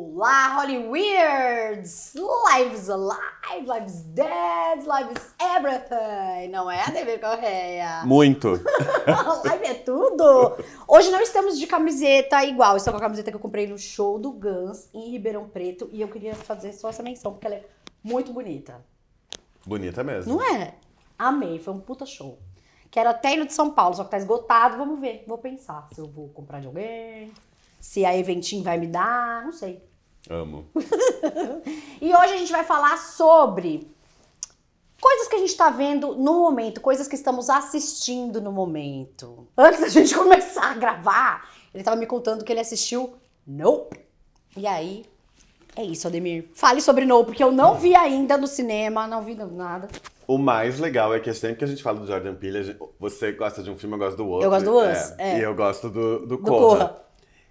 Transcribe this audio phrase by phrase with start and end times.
[0.00, 2.14] Olá, Hollyweirds!
[2.14, 6.52] Lives alive, lives dead, lives everything!
[6.52, 8.04] Não é, David Correia?
[8.04, 8.48] Muito.
[9.44, 10.56] Live é tudo!
[10.86, 14.20] Hoje não estamos de camiseta igual, estou com a camiseta que eu comprei no show
[14.20, 17.64] do Guns em Ribeirão Preto e eu queria fazer só essa menção, porque ela é
[18.00, 18.80] muito bonita.
[19.66, 20.34] Bonita mesmo.
[20.34, 20.74] Não é?
[21.18, 22.38] Amei, foi um puta show.
[22.88, 25.24] Quero até ir no de São Paulo, só que tá esgotado, vamos ver.
[25.26, 27.32] Vou pensar se eu vou comprar de alguém,
[27.80, 29.87] se a Eventim vai me dar, não sei.
[30.28, 30.66] Amo.
[32.00, 33.90] E hoje a gente vai falar sobre
[35.00, 39.48] coisas que a gente tá vendo no momento, coisas que estamos assistindo no momento.
[39.56, 43.14] Antes da gente começar a gravar, ele tava me contando que ele assistiu
[43.46, 43.98] Nope.
[44.56, 45.04] E aí,
[45.74, 46.48] é isso, Ademir.
[46.54, 49.88] Fale sobre Nope, porque eu não vi ainda no cinema, não vi nada.
[50.26, 53.32] O mais legal é que sempre que a gente fala do Jordan Peele, gente- você
[53.32, 54.46] gosta de um filme, eu gosto do outro.
[54.46, 55.38] Eu gosto do Us, é.
[55.38, 56.60] E eu gosto do, do, Do Corra.
[56.60, 56.96] Corra.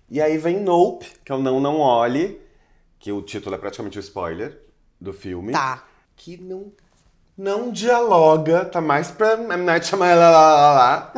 [0.09, 2.39] E aí vem Nope, que é o Não Não Olhe,
[3.07, 4.59] que o título é praticamente o spoiler
[4.99, 5.53] do filme.
[5.53, 5.85] Tá.
[6.17, 6.73] Que não,
[7.37, 9.63] não dialoga, tá mais pra M.
[9.63, 11.09] Night Shyamalan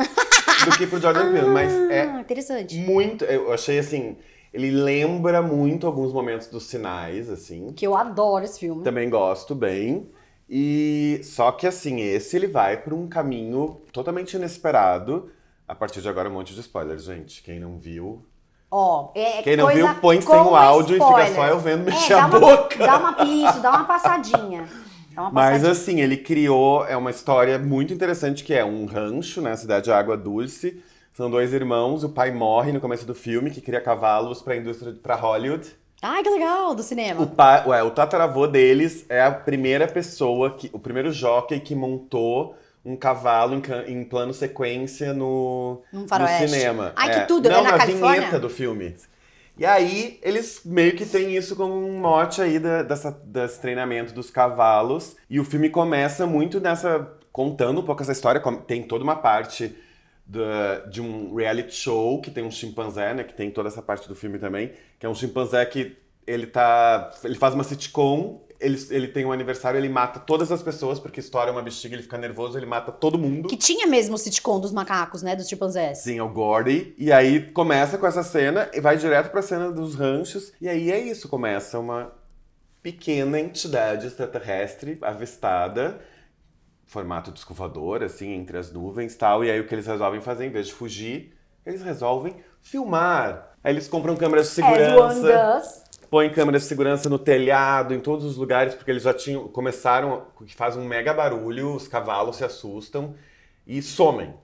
[0.66, 1.48] do que pro Jordan Peele.
[1.48, 2.78] Mas é Ah, interessante.
[2.78, 3.24] muito...
[3.24, 4.16] Eu achei assim...
[4.54, 7.72] Ele lembra muito alguns momentos dos sinais, assim.
[7.72, 8.84] Que eu adoro esse filme.
[8.84, 10.08] Também gosto bem.
[10.48, 15.30] E só que assim, esse ele vai por um caminho totalmente inesperado.
[15.66, 17.42] A partir de agora, um monte de spoilers, gente.
[17.44, 18.24] Quem não viu.
[18.70, 21.34] Ó, é Quem não viu, põe sem o áudio e fica spoiler.
[21.34, 22.78] só eu vendo É, mexer dá a uma- boca.
[22.86, 24.64] Dá uma, isso, dá uma passadinha.
[25.12, 25.72] Dá uma Mas passadinha.
[25.72, 29.92] assim, ele criou é uma história muito interessante que é um rancho, né, cidade de
[29.92, 30.80] Água Dulce.
[31.12, 34.92] São dois irmãos, o pai morre no começo do filme que cria cavalos para indústria
[35.02, 35.68] para Hollywood.
[36.00, 37.26] Ai, que legal, do O, cinema.
[37.26, 42.54] pai, ué, o tataravô deles é a primeira pessoa, que, o primeiro jockey que montou
[42.84, 46.06] um cavalo em, em plano sequência no, no
[46.48, 46.92] cinema.
[46.96, 47.84] Ai, que tudo, Não, é na na
[48.16, 48.94] vinheta do filme.
[49.58, 54.14] E aí, eles meio que têm isso como um mote aí da, dessa, desse treinamento
[54.14, 55.16] dos cavalos.
[55.28, 57.12] E o filme começa muito nessa.
[57.30, 58.40] contando um pouco essa história.
[58.66, 59.76] Tem toda uma parte
[60.26, 63.22] da- de um reality show que tem um chimpanzé, né?
[63.24, 64.72] Que tem toda essa parte do filme também.
[64.98, 65.96] Que é um chimpanzé que
[66.26, 67.10] ele tá.
[67.22, 68.40] Ele faz uma sitcom.
[68.60, 72.02] Ele, ele tem um aniversário, ele mata todas as pessoas, porque estoura uma bexiga, ele
[72.02, 73.48] fica nervoso, ele mata todo mundo.
[73.48, 75.34] Que tinha mesmo o sitcom dos macacos, né?
[75.34, 75.98] Dos chimpanzés.
[75.98, 76.94] Sim, é o Gordy.
[76.98, 80.52] E aí começa com essa cena e vai direto pra cena dos ranchos.
[80.60, 82.12] E aí é isso, começa uma
[82.82, 86.00] pequena entidade extraterrestre avistada,
[86.86, 89.44] formato de escovador, assim, entre as nuvens e tal.
[89.44, 91.32] E aí o que eles resolvem fazer, em vez de fugir,
[91.64, 93.56] eles resolvem filmar.
[93.62, 95.89] Aí eles compram câmeras de Everyone segurança does.
[96.10, 99.46] Põe câmeras de segurança no telhado, em todos os lugares, porque eles já tinham.
[99.48, 103.14] Começaram, que faz um mega barulho, os cavalos se assustam
[103.66, 104.34] e somem.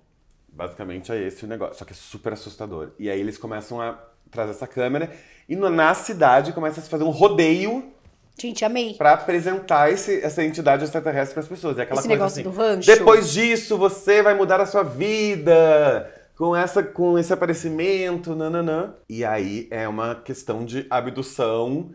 [0.49, 1.77] Basicamente é esse o negócio.
[1.77, 2.91] Só que é super assustador.
[2.99, 3.99] E aí eles começam a
[4.31, 5.11] trazer essa câmera
[5.49, 7.93] e na cidade começa a se fazer um rodeio
[8.41, 8.95] Gente, amei.
[8.95, 11.79] pra apresentar esse- essa entidade extraterrestre para as pessoas.
[11.79, 12.87] É aquela Esse coisa negócio assim, do rancho.
[12.87, 18.95] Depois disso, você vai mudar a sua vida com, essa, com esse aparecimento, nananã.
[19.09, 21.93] E aí é uma questão de abdução,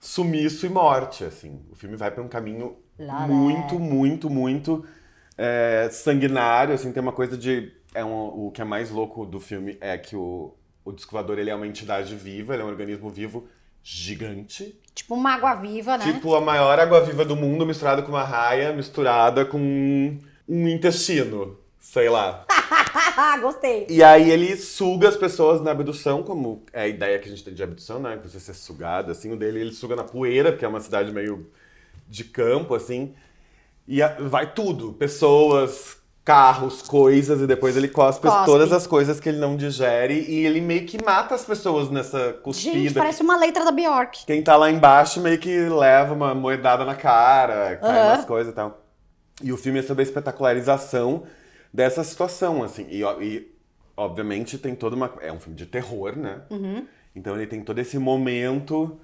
[0.00, 1.60] sumiço e morte, assim.
[1.70, 4.84] O filme vai para um caminho Lá, muito, muito, muito
[5.38, 6.92] é, sanguinário, assim.
[6.92, 7.72] Tem uma coisa de...
[7.94, 10.52] É um- o que é mais louco do filme é que o,
[10.84, 13.46] o descovador, ele é uma entidade viva, ele é um organismo vivo
[13.82, 14.80] gigante.
[14.94, 16.04] Tipo uma água viva, né?
[16.04, 20.18] Tipo a maior água-viva do mundo misturada com uma raia, misturada com
[20.48, 22.44] um intestino, sei lá.
[23.40, 23.86] Gostei.
[23.88, 27.44] E aí ele suga as pessoas na abdução, como é a ideia que a gente
[27.44, 28.18] tem de abdução, né?
[28.20, 29.32] Que você ser sugado, assim.
[29.32, 31.50] O dele ele suga na poeira, porque é uma cidade meio
[32.08, 33.14] de campo, assim.
[33.86, 38.46] E a- vai tudo, pessoas, carros, coisas, e depois ele cospe, Cospe.
[38.46, 42.32] todas as coisas que ele não digere e ele meio que mata as pessoas nessa
[42.42, 42.78] cuspida.
[42.78, 44.24] Gente, parece uma letra da Bjork.
[44.24, 48.14] Quem tá lá embaixo meio que leva uma moedada na cara, cai Aham.
[48.14, 48.80] umas coisas e tal.
[49.42, 51.24] E o filme é sobre a espetacularização
[51.74, 52.86] dessa situação, assim.
[52.88, 53.52] E, e,
[53.96, 55.12] obviamente tem toda uma.
[55.20, 56.42] É um filme de terror, né?
[56.48, 56.86] Uhum.
[57.16, 59.00] Então ele tem todo esse momento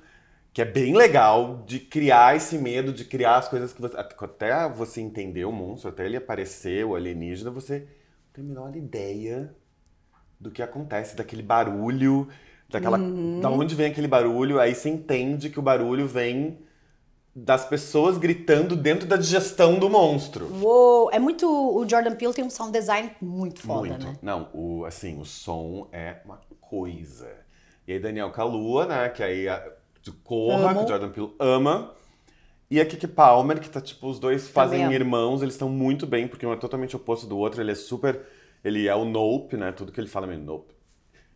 [0.52, 3.96] que é bem legal de criar esse medo, de criar as coisas que você.
[3.96, 8.76] Até você entender o monstro, até ele aparecer, o alienígena, você não tem a menor
[8.76, 9.52] ideia
[10.38, 12.28] do que acontece, daquele barulho,
[12.68, 12.98] daquela.
[12.98, 13.40] Uhum.
[13.40, 16.58] Da onde vem aquele barulho, aí você entende que o barulho vem
[17.44, 20.50] das pessoas gritando dentro da digestão do monstro.
[20.60, 21.46] Uou, é muito.
[21.48, 24.06] O Jordan Peele tem um sound design muito foda, Muito.
[24.06, 24.18] né?
[24.20, 27.28] Não, o, assim, o som é uma coisa.
[27.86, 29.64] E aí Daniel Kalua, né, que aí a,
[30.02, 30.80] de Corra, Amo.
[30.80, 31.92] que o Jordan Peele ama.
[32.70, 34.92] E a Kiki Palmer, que tá, tipo, os dois fazem amo.
[34.92, 38.20] irmãos, eles estão muito bem, porque um é totalmente oposto do outro, ele é super...
[38.62, 40.72] Ele é o Nope, né, tudo que ele fala é meio Nope.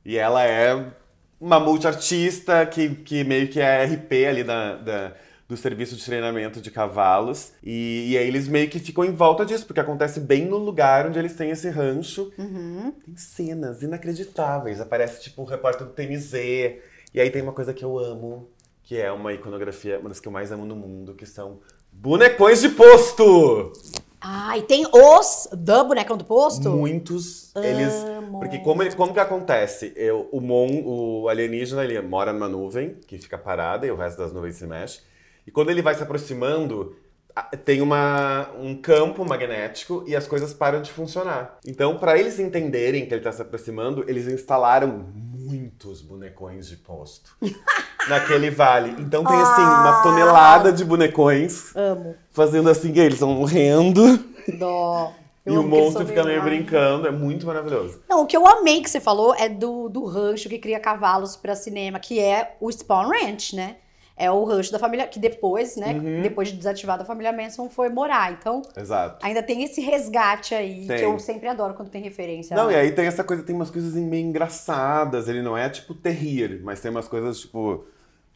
[0.05, 0.93] E ela é
[1.41, 5.13] uma multiartista que, que meio que é RP ali da, da
[5.55, 7.53] do serviço de treinamento de cavalos.
[7.63, 11.07] E, e, aí eles meio que ficam em volta disso, porque acontece bem no lugar
[11.07, 12.33] onde eles têm esse rancho.
[12.37, 12.93] Uhum.
[13.05, 14.81] Tem cenas inacreditáveis.
[14.81, 16.35] Aparece tipo um repórter do TMZ.
[16.35, 18.49] E aí tem uma coisa que eu amo,
[18.83, 21.61] que é uma iconografia, uma das que eu mais amo no mundo, que são
[21.93, 23.73] bonecões de posto!
[24.27, 26.71] Ah, e tem os do bonecão do posto?
[26.71, 27.55] Muitos.
[27.55, 27.93] Eles.
[28.33, 29.93] Porque como, como que acontece?
[29.95, 34.17] Eu, o Mon, o alienígena, ele mora numa nuvem que fica parada e o resto
[34.17, 35.03] das nuvens se mexe.
[35.47, 36.97] E quando ele vai se aproximando,
[37.65, 41.59] tem uma, um campo magnético e as coisas param de funcionar.
[41.67, 45.07] Então, para eles entenderem que ele está se aproximando, eles instalaram
[45.55, 47.37] muitos bonecões de posto
[48.09, 48.91] naquele vale.
[49.01, 50.03] Então tem assim uma ah.
[50.03, 51.75] tonelada de bonecões.
[51.75, 52.15] Amo.
[52.31, 54.19] Fazendo assim, eles estão morrendo.
[54.59, 55.13] Dó.
[55.45, 58.01] Eu e o monstro fica meio brincando, é muito maravilhoso.
[58.09, 61.37] Não, o que eu amei que você falou é do, do rancho que cria cavalos
[61.37, 63.77] para cinema, que é o Spawn Ranch, né?
[64.17, 66.23] É o rancho da família, que depois, né, uhum.
[66.23, 68.33] depois de desativada a família Manson, foi morar.
[68.33, 69.25] Então, Exato.
[69.25, 70.99] ainda tem esse resgate aí, tem.
[70.99, 72.57] que eu sempre adoro quando tem referência.
[72.57, 75.29] Não, e aí tem essa coisa, tem umas coisas meio engraçadas.
[75.29, 77.87] Ele não é tipo terrir, mas tem umas coisas tipo.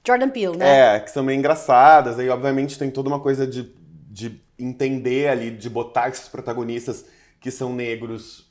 [0.04, 0.96] Jordan Peele, né?
[0.96, 2.19] É, que são meio engraçadas.
[2.19, 3.72] Aí, obviamente, tem toda uma coisa de,
[4.10, 7.04] de entender ali, de botar esses protagonistas
[7.40, 8.48] que são negros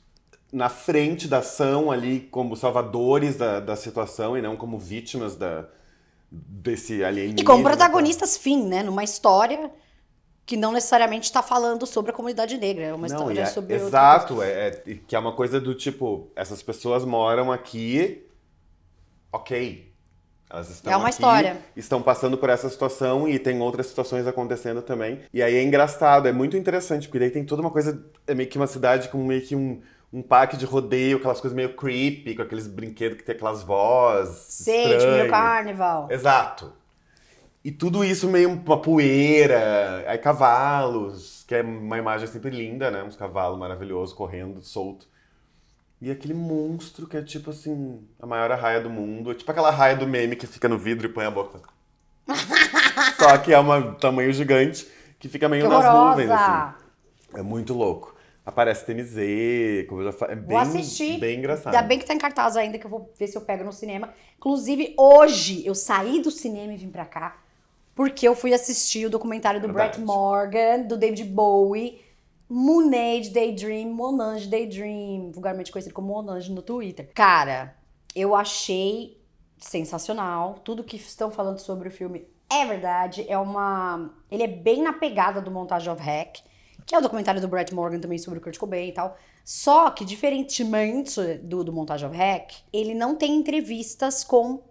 [0.50, 5.66] na frente da ação ali, como salvadores da, da situação e não como vítimas da
[6.30, 7.40] desse alienígena.
[7.40, 8.82] E como protagonistas fim, né?
[8.82, 9.70] Numa história
[10.44, 13.74] que não necessariamente está falando sobre a comunidade negra, é uma não, história é, sobre
[13.74, 18.26] exato, é, é, que é uma coisa do tipo, essas pessoas moram aqui,
[19.30, 19.92] ok,
[20.48, 21.58] elas estão é uma aqui, história.
[21.76, 25.20] estão passando por essa situação e tem outras situações acontecendo também.
[25.34, 28.48] E aí é engraçado, é muito interessante, porque daí tem toda uma coisa, é meio
[28.48, 29.82] que uma cidade com meio que um
[30.12, 34.36] um parque de rodeio, aquelas coisas meio creepy, com aqueles brinquedos que tem aquelas vozes.
[34.48, 36.08] Sei, tipo meio carnival.
[36.10, 36.72] Exato.
[37.62, 43.02] E tudo isso meio uma poeira, aí cavalos, que é uma imagem sempre linda, né?
[43.02, 45.06] Uns cavalos maravilhosos correndo, solto.
[46.00, 49.32] E aquele monstro que é tipo assim, a maior arraia do mundo.
[49.32, 51.60] É tipo aquela raia do meme que fica no vidro e põe a boca.
[53.18, 54.88] Só que é um tamanho gigante
[55.18, 56.74] que fica meio que nas nuvens, assim.
[57.34, 58.14] É muito louco.
[58.48, 60.34] Aparece TMZ, como eu já falei.
[60.34, 61.20] É bem, vou assistir.
[61.20, 61.74] Bem engraçado.
[61.74, 63.74] Ainda bem que tá em cartaz ainda, que eu vou ver se eu pego no
[63.74, 64.08] cinema.
[64.38, 67.36] Inclusive, hoje eu saí do cinema e vim pra cá,
[67.94, 69.98] porque eu fui assistir o documentário do Verdade.
[69.98, 72.00] Brett Morgan, do David Bowie,
[72.48, 77.10] Moonage Daydream, Monange Daydream, vulgarmente conhecido como Monange no Twitter.
[77.14, 77.76] Cara,
[78.16, 79.20] eu achei
[79.58, 80.54] sensacional.
[80.64, 83.26] Tudo que estão falando sobre o filme é verdade.
[83.28, 84.10] É uma.
[84.30, 86.47] Ele é bem na pegada do Montage of Hack
[86.88, 89.14] que é o documentário do Brett Morgan também sobre o Kurt Cobain e tal.
[89.44, 94.62] Só que, diferentemente do, do Montage of Hack, ele não tem entrevistas com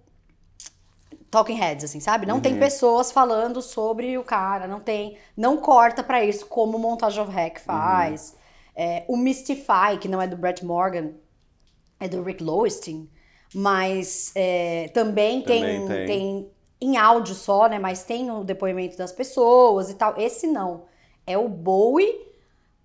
[1.29, 2.25] talking heads, assim, sabe?
[2.25, 2.41] Não uhum.
[2.41, 5.15] tem pessoas falando sobre o cara, não tem.
[5.37, 8.31] Não corta para isso como o Montage of Hack faz.
[8.31, 8.37] Uhum.
[8.75, 11.11] É, o Mystify, que não é do Brett Morgan,
[11.99, 13.07] é do Rick Lowenstein,
[13.53, 17.77] mas é, também, também tem, tem, tem em áudio só, né?
[17.77, 20.17] Mas tem o depoimento das pessoas e tal.
[20.17, 20.96] Esse não
[21.27, 22.25] é o Bowie,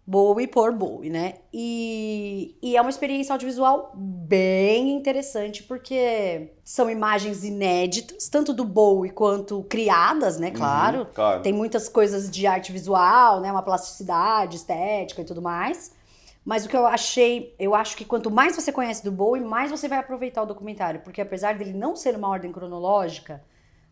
[0.04, 1.34] Bowie por Bowie, né?
[1.52, 9.12] E, e é uma experiência audiovisual bem interessante, porque são imagens inéditas, tanto do Bowie
[9.12, 10.50] quanto criadas, né?
[10.50, 10.98] Claro.
[10.98, 11.42] Uhum, claro.
[11.42, 13.50] Tem muitas coisas de arte visual, né?
[13.52, 15.92] Uma plasticidade, estética e tudo mais.
[16.44, 19.70] Mas o que eu achei, eu acho que quanto mais você conhece do Bowie, mais
[19.70, 23.40] você vai aproveitar o documentário, porque apesar dele não ser uma ordem cronológica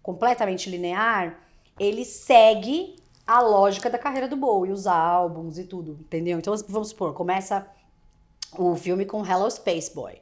[0.02, 1.38] completamente linear,
[1.78, 2.96] ele segue
[3.30, 6.38] a lógica da carreira do Bowie, os álbuns e tudo, entendeu?
[6.38, 7.64] Então, vamos supor, começa
[8.58, 10.20] o filme com Hello Space Boy.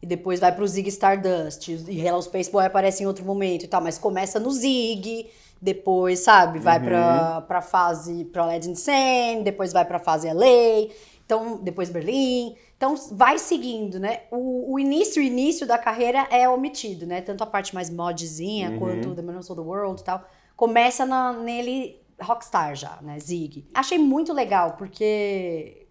[0.00, 1.68] E depois vai pro Zig Stardust.
[1.68, 3.80] E Hello Space Boy aparece em outro momento e tal.
[3.80, 5.28] Mas começa no Zig,
[5.60, 6.84] depois, sabe, vai uhum.
[6.84, 10.92] pra, pra fase pra Led Insane, depois vai pra fase LA,
[11.24, 12.54] então, depois Berlim.
[12.76, 14.20] Então, vai seguindo, né?
[14.30, 17.20] O, o início, o início da carreira é omitido, né?
[17.20, 18.78] Tanto a parte mais modzinha uhum.
[18.78, 20.22] quanto The Man of the World e tal.
[20.54, 23.18] Começa na, nele rockstar já, né?
[23.18, 23.66] Zig.
[23.74, 25.86] Achei muito legal, porque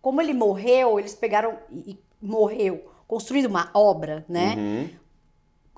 [0.00, 4.54] como ele morreu, eles pegaram e, e morreu, construído uma obra, né?
[4.56, 4.90] Uhum.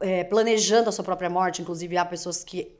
[0.00, 2.76] É, planejando a sua própria morte, inclusive há pessoas que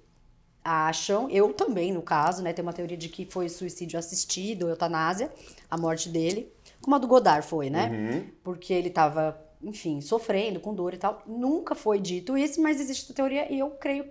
[0.62, 2.52] acham, eu também no caso, né?
[2.52, 5.32] Tem uma teoria de que foi suicídio assistido, eutanásia,
[5.70, 6.52] a morte dele,
[6.82, 7.88] como a do Godard foi, né?
[7.88, 8.30] Uhum.
[8.42, 11.22] Porque ele tava, enfim, sofrendo com dor e tal.
[11.26, 14.04] Nunca foi dito isso, mas existe essa teoria e eu creio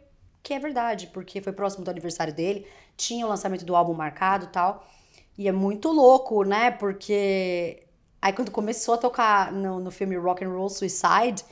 [0.46, 4.46] que é verdade, porque foi próximo do aniversário dele, tinha o lançamento do álbum marcado
[4.46, 4.88] e tal.
[5.36, 6.70] E é muito louco, né?
[6.70, 7.84] Porque
[8.22, 11.44] aí quando começou a tocar no, no filme Rock and Roll Suicide,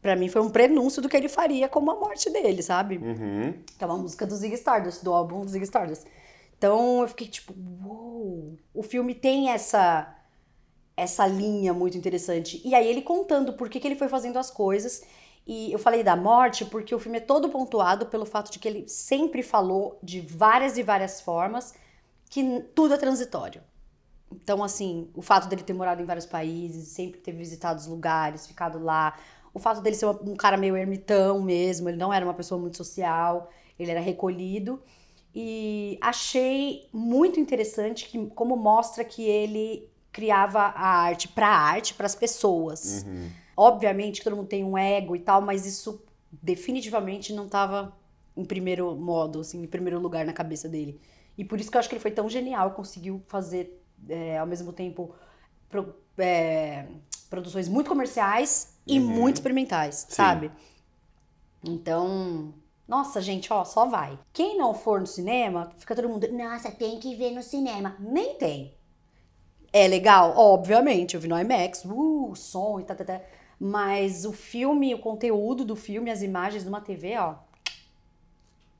[0.00, 2.98] pra mim foi um prenúncio do que ele faria com a morte dele, sabe?
[2.98, 3.52] Uhum.
[3.76, 6.06] Que é uma música do Zig Stardust, do álbum do Zig Stardust.
[6.56, 7.52] Então eu fiquei tipo,
[7.84, 8.56] uou!
[8.72, 10.14] O filme tem essa
[10.96, 12.60] essa linha muito interessante.
[12.64, 15.02] E aí ele contando por que, que ele foi fazendo as coisas.
[15.48, 18.68] E eu falei da morte porque o filme é todo pontuado pelo fato de que
[18.68, 21.72] ele sempre falou de várias e várias formas
[22.28, 23.62] que tudo é transitório.
[24.30, 28.46] Então, assim, o fato dele ter morado em vários países, sempre ter visitado os lugares,
[28.46, 29.18] ficado lá,
[29.54, 32.76] o fato dele ser um cara meio ermitão mesmo, ele não era uma pessoa muito
[32.76, 34.82] social, ele era recolhido.
[35.34, 41.94] E achei muito interessante que, como mostra que ele criava a arte para a arte,
[41.94, 43.02] para as pessoas.
[43.06, 43.30] Uhum.
[43.58, 47.92] Obviamente que todo mundo tem um ego e tal, mas isso definitivamente não estava
[48.36, 51.00] em primeiro modo, assim, em primeiro lugar na cabeça dele.
[51.36, 54.46] E por isso que eu acho que ele foi tão genial, conseguiu fazer é, ao
[54.46, 55.14] mesmo tempo
[55.70, 56.86] pro- é,
[57.30, 59.00] produções muito comerciais e Uhum.
[59.00, 60.14] muito experimentais, Sim.
[60.14, 60.52] sabe?
[61.62, 62.54] Então,
[62.86, 64.18] nossa, gente, ó, só vai.
[64.32, 67.96] Quem não for no cinema, fica todo mundo, nossa, tem que ver no cinema.
[68.00, 68.74] Nem tem.
[69.72, 70.34] É legal?
[70.36, 73.20] Obviamente, eu vi no IMAX, uh, som e tal, tal, tal.
[73.60, 77.34] Mas o filme, o conteúdo do filme, as imagens numa TV, ó,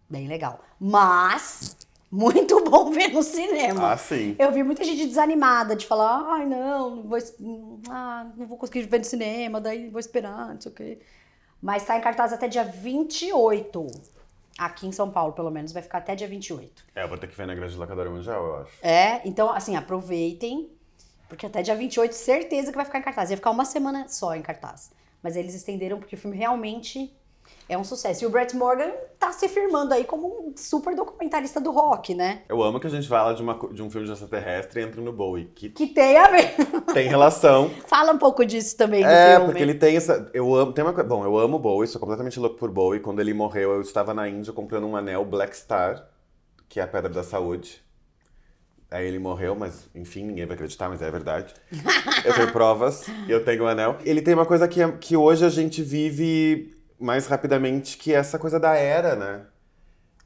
[0.09, 0.65] bem legal.
[0.79, 1.77] Mas,
[2.11, 3.93] muito bom ver no cinema.
[3.93, 4.37] Ah, sim.
[4.39, 7.19] Eu vi muita gente desanimada de falar, ai não, não vou,
[7.91, 10.99] ah, não vou conseguir ver no cinema, daí vou esperar, não sei o quê.
[11.61, 13.87] Mas tá em cartaz até dia 28.
[14.57, 16.85] Aqui em São Paulo, pelo menos, vai ficar até dia 28.
[16.95, 18.73] É, eu vou ter que ver na grande locadora mundial, eu acho.
[18.83, 20.69] É, então, assim, aproveitem,
[21.29, 23.31] porque até dia 28, certeza que vai ficar em cartaz.
[23.31, 24.91] Ia ficar uma semana só em cartaz.
[25.23, 27.13] Mas eles estenderam porque o filme realmente
[27.69, 28.23] é um sucesso.
[28.25, 32.43] E o Brett Morgan tá se firmando aí como um super documentarista do rock, né?
[32.49, 35.01] Eu amo que a gente fala de, uma de um filme de extraterrestre e entra
[35.01, 36.55] no Bowie, que Que tem a ver.
[36.95, 37.71] tem relação.
[37.89, 39.47] Fala um pouco disso também no É, filme.
[39.47, 40.31] porque ele tem essa.
[40.33, 40.73] Eu amo.
[40.73, 41.09] Tem uma coisa.
[41.09, 43.01] Bom, eu amo Bowie, sou completamente louco por Bowie.
[43.01, 46.07] Quando ele morreu, eu estava na Índia comprando um anel Black Star,
[46.69, 47.83] que é a pedra da saúde.
[48.91, 51.53] Aí ele morreu, mas enfim, ninguém vai acreditar, mas é verdade.
[52.25, 53.99] Eu tenho provas eu tenho o anel.
[54.05, 58.17] Ele tem uma coisa que, é- que hoje a gente vive mais rapidamente, que é
[58.17, 59.43] essa coisa da era, né?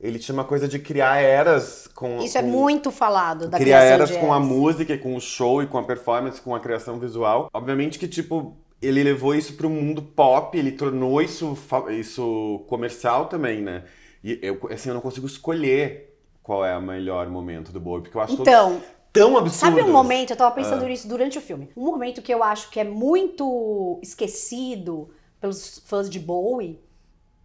[0.01, 2.21] Ele tinha uma coisa de criar eras com.
[2.23, 5.63] Isso é com- muito falado da criar eras com a música, e com o show
[5.63, 7.49] e com a performance, com a criação visual.
[7.53, 11.57] Obviamente que, tipo, ele levou isso pro mundo pop, ele tornou isso,
[11.91, 13.85] isso comercial também, né?
[14.25, 16.12] E eu, assim, eu não consigo escolher
[16.43, 18.83] qual é o melhor momento do Bowie, porque eu acho Então,
[19.13, 19.55] tão absurdos.
[19.55, 20.55] sabe um momento, eu tava Ah.
[20.55, 21.71] pensando nisso durante o filme.
[21.77, 26.81] Um momento que eu acho que é muito esquecido pelos fãs de Bowie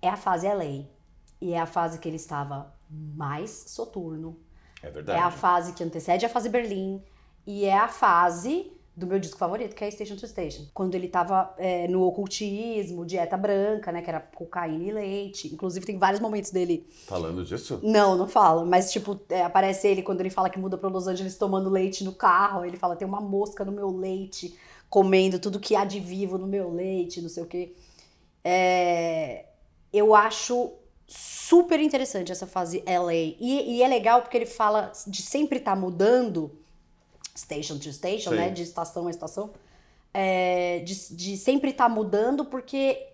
[0.01, 0.86] é a fase LA.
[1.39, 4.38] E é a fase que ele estava mais soturno.
[4.82, 5.20] É É verdade.
[5.20, 7.04] a fase que antecede a fase Berlim.
[7.46, 10.66] E é a fase do meu disco favorito, que é Station to Station.
[10.74, 14.01] Quando ele tava é, no ocultismo, dieta branca, né?
[14.01, 15.54] Que era cocaína e leite.
[15.54, 17.80] Inclusive, tem vários momentos dele Falando disso?
[17.84, 18.66] não, não fala.
[18.66, 22.04] Mas, tipo, é, aparece ele quando ele fala que muda pra Los Angeles tomando leite
[22.04, 22.66] no carro.
[22.66, 24.58] Ele fala, tem uma mosca no meu leite,
[24.89, 27.75] comendo tudo que há de vivo no meu leite, não sei o quê.
[28.44, 29.46] É,
[29.94, 30.72] eu acho
[31.06, 33.13] super interessante essa fase LA.
[33.13, 36.51] E, e é legal porque ele fala de sempre estar mudando,
[37.38, 38.36] station to station, Sim.
[38.38, 38.50] né?
[38.50, 39.51] De estação a estação.
[40.13, 43.08] É, de, de sempre estar mudando porque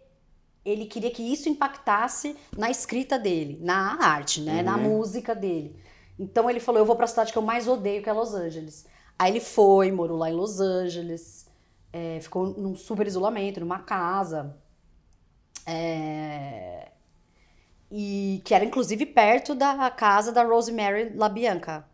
[0.64, 4.62] ele queria que isso impactasse na escrita dele, na arte, né?
[4.64, 4.84] Na Uhum.
[4.84, 5.76] música dele.
[6.18, 8.86] Então ele falou: Eu vou pra cidade que eu mais odeio, que é Los Angeles.
[9.20, 11.48] Aí ele foi, morou lá em Los Angeles,
[11.92, 14.56] é, ficou num super isolamento, numa casa.
[15.66, 16.92] é,
[17.92, 21.86] e que era inclusive perto da casa da Rosemary LaBianca.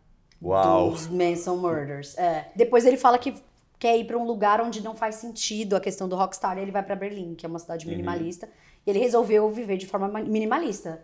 [0.42, 0.90] Uau!
[0.90, 2.16] Dos Manson Murders.
[2.18, 2.48] É.
[2.56, 3.34] Depois ele fala que
[3.78, 6.58] quer ir pra um lugar onde não faz sentido a questão do rockstar.
[6.58, 7.92] E ele vai pra Berlim, que é uma cidade Uhum.
[7.92, 8.48] minimalista.
[8.86, 11.02] E ele resolveu viver de forma ma- minimalista.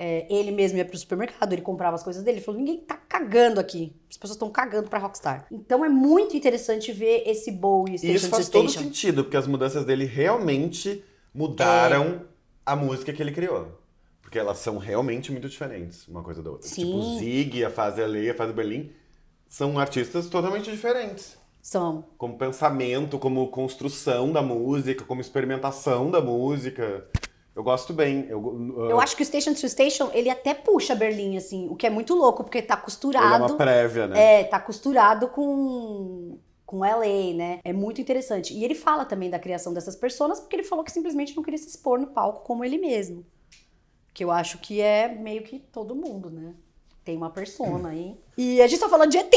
[0.00, 2.38] É, ele mesmo ia pro supermercado, ele comprava as coisas dele.
[2.38, 3.92] Ele falou: ninguém tá cagando aqui.
[4.08, 5.46] As pessoas estão cagando pra rockstar.
[5.50, 9.36] Então é muito interessante ver esse Bowie E Station isso to faz todo sentido, porque
[9.36, 11.02] as mudanças dele realmente
[11.34, 12.22] mudaram
[12.64, 13.77] a música que ele criou.
[14.28, 16.68] Porque elas são realmente muito diferentes, uma coisa da outra.
[16.68, 16.84] Sim.
[16.84, 18.92] Tipo, Zig, a fase LA, a fase Berlim,
[19.48, 21.38] são artistas totalmente diferentes.
[21.62, 22.04] São.
[22.18, 27.08] Como pensamento, como construção da música, como experimentação da música.
[27.56, 28.26] Eu gosto bem.
[28.28, 31.74] Eu, uh, Eu acho que o Station to Station, ele até puxa Berlim, assim, o
[31.74, 33.44] que é muito louco, porque tá ele é costurado.
[33.46, 34.40] uma prévia, né?
[34.40, 37.60] É, tá costurado com com LA, né?
[37.64, 38.52] É muito interessante.
[38.52, 41.56] E ele fala também da criação dessas personas, porque ele falou que simplesmente não queria
[41.56, 43.24] se expor no palco como ele mesmo.
[44.18, 46.52] Que eu acho que é meio que todo mundo, né?
[47.04, 48.18] Tem uma persona aí.
[48.36, 49.32] E a gente tá falando de ET.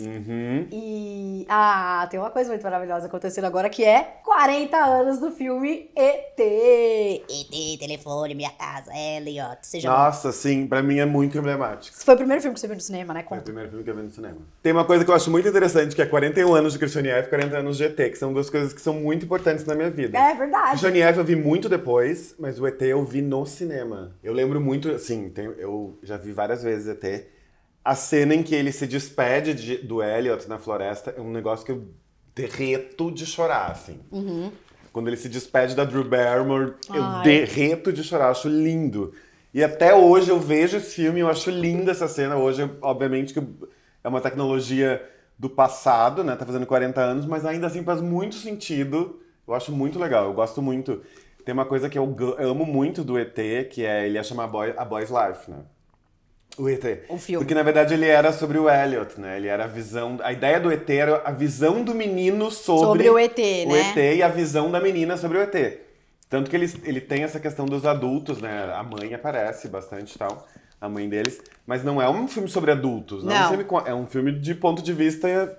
[0.00, 0.66] Uhum.
[0.72, 1.46] E.
[1.48, 6.38] Ah, tem uma coisa muito maravilhosa acontecendo agora que é 40 anos do filme ET.
[6.40, 9.58] ET, telefone, minha casa, Elliot.
[9.62, 11.94] Seja Nossa, sim, pra mim é muito emblemático.
[11.96, 13.20] Esse foi o primeiro filme que você viu no cinema, né?
[13.20, 13.42] Foi o Conta.
[13.44, 14.38] primeiro filme que eu vi no cinema.
[14.62, 17.26] Tem uma coisa que eu acho muito interessante, que é 41 anos de Christian F
[17.26, 19.90] e 40 anos de ET, que são duas coisas que são muito importantes na minha
[19.90, 20.18] vida.
[20.18, 20.80] É verdade.
[20.80, 24.14] Christian F eu vi muito depois, mas o ET eu vi no cinema.
[24.22, 27.26] Eu lembro muito, assim, tem- eu já vi várias vezes ET.
[27.84, 31.66] A cena em que ele se despede de- do Elliot na floresta é um negócio
[31.66, 31.84] que eu
[32.34, 34.00] derreto de chorar, assim.
[34.92, 37.22] Quando ele se despede da Drew Barrymore, eu Ai.
[37.24, 39.12] derreto de chorar, acho lindo.
[39.52, 42.36] E até hoje eu vejo esse filme, eu acho linda essa cena.
[42.36, 43.40] Hoje, obviamente, que
[44.02, 45.02] é uma tecnologia
[45.38, 46.36] do passado, né?
[46.36, 49.20] Tá fazendo 40 anos, mas ainda assim faz muito sentido.
[49.46, 51.02] Eu acho muito legal, eu gosto muito.
[51.44, 54.72] Tem uma coisa que eu amo muito do ET, que é ele ia chamar Boy,
[54.76, 55.58] A Boy's Life, né?
[56.58, 56.84] O ET.
[57.08, 57.42] O filme.
[57.44, 59.36] Porque na verdade ele era sobre o Elliot, né?
[59.38, 60.18] Ele era a visão.
[60.22, 63.90] A ideia do ET era a visão do menino sobre, Sobre o ET, o né?
[63.90, 65.80] ET e a visão da menina sobre o ET.
[66.28, 68.70] Tanto que ele, ele tem essa questão dos adultos, né?
[68.74, 70.46] A mãe aparece bastante e tal,
[70.80, 71.40] a mãe deles.
[71.66, 73.48] Mas não é um filme sobre adultos, não, É, um Não.
[73.48, 75.58] filme é um filme de ponto de vista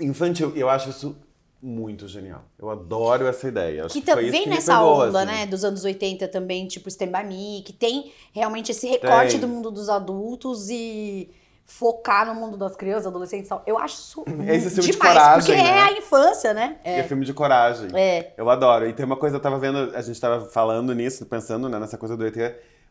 [0.00, 0.52] infantil.
[0.54, 1.16] E eu acho isso
[1.60, 2.44] muito genial.
[2.58, 3.84] Eu adoro essa ideia.
[3.86, 5.26] Acho Que que vem que nessa pegou, onda, assim.
[5.26, 9.40] né, dos anos 80 também, tipo Stand By Me, que tem realmente esse recorte Tem.
[9.40, 11.28] do mundo dos adultos e
[11.64, 13.62] focar no mundo das crianças, adolescentes e tal.
[13.66, 15.80] Eu acho isso Esse filme de demais, coragem, porque é né?
[15.82, 16.76] a infância, né?
[16.84, 17.88] E é filme de coragem.
[17.94, 18.32] É.
[18.36, 18.88] Eu adoro.
[18.88, 21.98] E tem uma coisa, eu tava vendo, a gente tava falando nisso, pensando né, nessa
[21.98, 22.36] coisa do ET.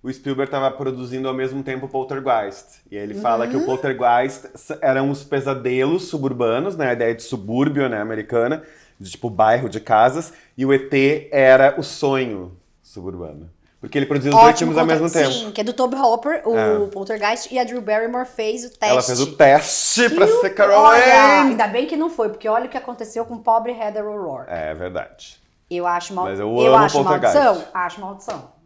[0.04, 2.82] O Spielberg tava produzindo ao mesmo tempo Poltergeist.
[2.90, 3.52] E aí ele fala Uhum.
[3.52, 6.90] que o Poltergeist s- eram os pesadelos suburbanos, né?
[6.90, 8.64] A ideia de subúrbio, né, americana,
[9.00, 10.32] de tipo bairro de casas.
[10.58, 10.94] E o ET
[11.32, 13.50] era o sonho suburbano.
[13.80, 15.32] Porque ele produziu os dois filmes ao mesmo tempo.
[15.32, 16.88] Sim, que é do Toby Hopper, o É.
[16.88, 18.86] Poltergeist, e a Drew Barrymore fez o teste.
[18.86, 21.52] Ela fez o teste pra E o- ser Carol Olha, Anne.
[21.52, 24.50] ainda bem que não foi, porque olha o que aconteceu com o pobre Heather O'Rourke.
[24.52, 25.38] É verdade.
[25.70, 26.26] Eu acho mal...
[26.26, 27.36] Mas eu eu amo acho Poltergeist.
[27.38, 27.68] maldição?
[27.74, 28.57] Acho maldição.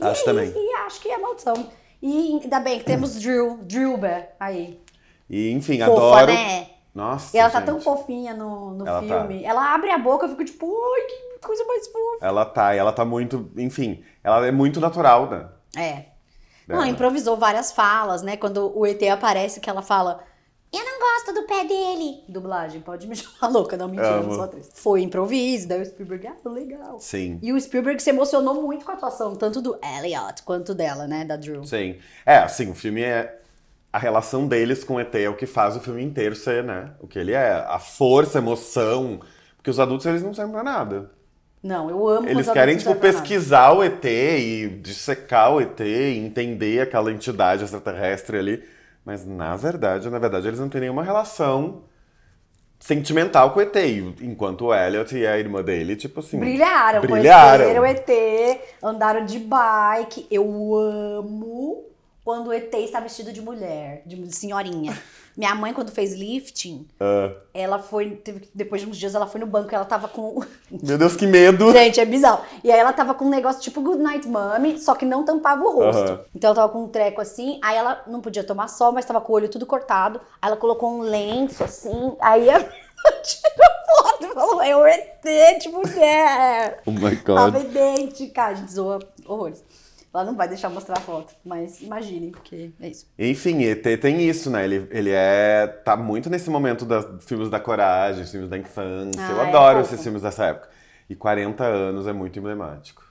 [0.00, 0.52] Acho e, também.
[0.54, 1.70] E acho que é maldição.
[2.00, 4.80] E ainda bem que temos Drew, Drewber aí.
[5.28, 6.32] E enfim, Fofa, adoro.
[6.32, 6.68] né?
[6.94, 7.36] Nossa.
[7.36, 7.66] E ela tá gente.
[7.66, 9.20] tão fofinha no, no Ela tá.
[9.20, 9.44] filme.
[9.44, 12.26] Ela abre a boca, eu fico tipo, ai, que coisa mais fofa.
[12.26, 13.50] Ela tá, e ela tá muito.
[13.56, 15.48] Enfim, ela é muito natural, né?
[15.76, 16.04] É.
[16.66, 16.88] Não, Dela.
[16.88, 18.36] improvisou várias falas, né?
[18.36, 20.24] Quando o ET aparece, que ela fala.
[20.72, 22.22] Eu não gosto do pé dele.
[22.28, 24.28] Dublagem, pode me chamar louca, não mentira, Amo.
[24.28, 24.70] não sou atriz.
[24.74, 26.98] Foi improviso, daí o Spielberg, ah, legal.
[27.00, 27.38] Sim.
[27.42, 31.24] E o Spielberg se emocionou muito com a atuação, tanto do Elliot quanto dela, né?
[31.24, 31.64] Da Drew.
[31.64, 31.96] Sim.
[32.24, 33.36] É, assim, o filme é.
[33.90, 36.90] A relação deles com o ET é o que faz o filme inteiro ser, né?
[37.00, 37.52] O que ele é.
[37.66, 39.20] A força, a emoção.
[39.56, 41.10] Porque os adultos, eles não servem pra nada.
[41.62, 46.80] Não, eu amo Eles querem, tipo, pesquisar o ET e dissecar o ET e entender
[46.80, 48.77] aquela entidade extraterrestre ali.
[49.08, 51.84] Mas, na verdade, na verdade, eles não têm nenhuma relação
[52.78, 53.74] sentimental com o ET.
[54.20, 56.38] Enquanto o Elliot e a irmã dele, tipo assim.
[56.38, 57.64] Brilharam, brilharam.
[57.64, 60.26] conheceram o ET, andaram de bike.
[60.30, 60.44] Eu
[60.76, 61.86] amo
[62.22, 64.94] quando o ET está vestido de mulher, de senhorinha.
[65.38, 68.10] Minha mãe, quando fez lifting, Ah, ela foi.
[68.16, 70.42] teve depois de uns dias, ela foi no banco e ela tava com.
[70.82, 71.70] meu Deus, que medo!
[71.70, 72.42] Gente, é bizarro.
[72.64, 75.62] E aí ela tava com um negócio tipo Good Night Mommy, só que não tampava
[75.62, 76.18] o rosto.
[76.34, 79.20] Então ela tava com um treco assim, aí ela não podia tomar sol, mas tava
[79.20, 80.20] com o olho tudo cortado.
[80.42, 85.22] Aí ela colocou um lenço assim, aí a tirou foto e falou: é o ET
[85.62, 86.82] de mulher.
[86.84, 87.62] Oh my Tava god.
[87.64, 88.42] idêntica.
[88.46, 89.62] A gente zoa horrores.
[90.18, 93.06] Ela não vai deixar mostrar a foto, mas imaginem, porque é isso.
[93.16, 94.64] Enfim, ET tem isso, né?
[94.64, 95.64] Ele, ele é.
[95.84, 99.20] tá muito nesse momento dos filmes da coragem, filmes da infância.
[99.20, 99.94] Ah, Eu é adoro fofo.
[99.94, 100.68] esses filmes dessa época.
[101.08, 103.04] E 40 anos é muito emblemático.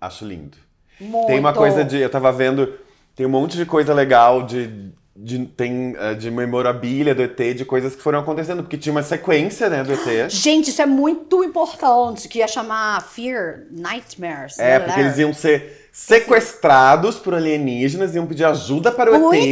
[0.00, 0.56] Acho lindo.
[0.98, 1.26] Muito.
[1.26, 1.98] Tem uma coisa de.
[1.98, 2.78] Eu tava vendo.
[3.14, 4.90] Tem um monte de coisa legal de.
[5.14, 9.02] de tem eh, de memorabilia do ET, de coisas que foram acontecendo, porque tinha uma
[9.02, 10.30] sequência, né, do ET.
[10.30, 14.58] Gente, isso é muito importante, que ia chamar Fear Nightmares.
[14.58, 14.84] É, né?
[14.86, 19.44] porque eles iam ser sequestrados por alienígenas, iam pedir ajuda para o, O ET,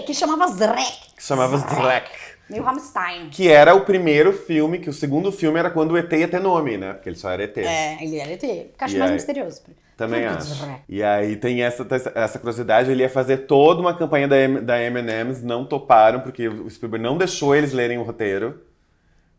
[0.00, 1.14] ET, que chamava Zrek.
[1.16, 2.10] que chamava Zrek.
[2.50, 3.30] Meio Rammstein.
[3.30, 6.40] Que era o primeiro filme, que o segundo filme era quando o ET ia ter
[6.40, 6.92] nome, né?
[6.92, 7.56] Porque ele só era ET.
[7.56, 8.40] É, ele era ET.
[8.40, 9.62] Que eu acho E mais aí- misterioso.
[9.96, 10.80] Também Porque acho.
[10.88, 14.78] E aí tem essa, essa curiosidade, ele ia fazer toda uma campanha da, M- da
[14.82, 18.60] M&M's, não toparam, porque o Spielberg não deixou eles lerem o roteiro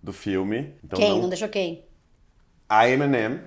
[0.01, 0.73] do filme.
[0.83, 1.09] Então quem?
[1.11, 1.83] não- Não deixou quem?
[2.69, 3.39] A M&M,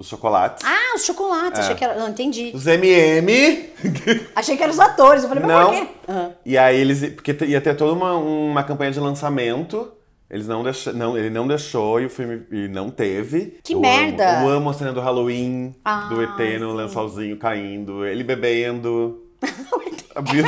[0.00, 0.64] os chocolates.
[0.66, 1.60] Ah, os chocolates.
[1.60, 1.62] É.
[1.62, 1.94] Achei que era...
[1.98, 2.50] Não, entendi.
[2.54, 3.70] Os M&M!
[4.34, 5.22] Achei que eram os atores.
[5.22, 5.66] Eu falei, mas Não.
[5.66, 5.88] por quê?
[6.08, 6.32] Aham.
[6.44, 7.08] E aí eles.
[7.10, 9.92] Porque ia ter toda uma, uma campanha de lançamento.
[10.30, 10.96] Eles não deixaram.
[10.96, 13.58] Não, ele não deixou e o filme e não teve.
[13.62, 14.38] Que eu merda!
[14.38, 16.76] Amo, eu amo a cena do Halloween, Ah, do ET no sim.
[16.76, 19.22] lençolzinho caindo, ele bebendo.
[20.14, 20.44] a Bia-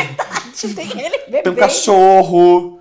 [0.74, 1.42] Tem ele bebê.
[1.42, 2.78] tem um cachorro.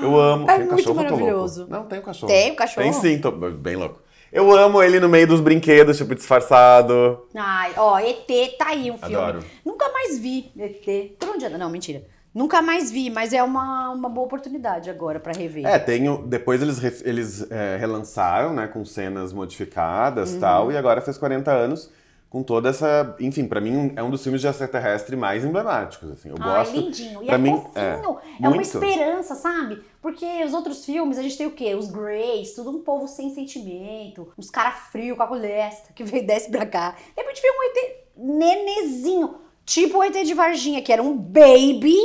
[0.00, 0.48] Eu amo.
[0.48, 1.66] É tem um muito cachorro, maravilhoso.
[1.68, 2.32] Não, tem um cachorro.
[2.32, 2.82] Tem um cachorro?
[2.84, 4.00] Tem sim, tô bem louco.
[4.36, 7.26] Eu amo ele no meio dos brinquedos, tipo, disfarçado.
[7.34, 8.26] Ai, ó, ET
[8.58, 9.14] tá aí um filme.
[9.16, 9.42] Adoro.
[9.64, 11.16] Nunca mais vi ET.
[11.18, 11.56] Por onde anda?
[11.56, 12.02] Não, mentira.
[12.34, 15.64] Nunca mais vi, mas é uma, uma boa oportunidade agora pra rever.
[15.66, 20.40] É, tem o- depois eles, eles é, relançaram, né, com cenas modificadas e Uhum.
[20.40, 21.90] tal, e agora fez 40 anos
[22.28, 23.16] com toda essa...
[23.20, 26.28] Enfim, pra mim é um dos filmes de extraterrestre mais emblemáticos, assim.
[26.28, 26.76] Eu Ai, gosto...
[26.76, 27.22] lindinho.
[27.22, 28.18] E pra é mim, fofinho.
[28.40, 29.82] é, É, uma esperança, sabe?
[30.02, 31.74] Porque os outros filmes, a gente tem o quê?
[31.74, 34.28] Os Greys, tudo um povo sem sentimento.
[34.36, 36.90] Uns cara frio com a colesta, que veio desce pra cá.
[37.14, 39.36] De repente veio um ET nenezinho.
[39.64, 41.96] Tipo o ET de Varginha, que era um baby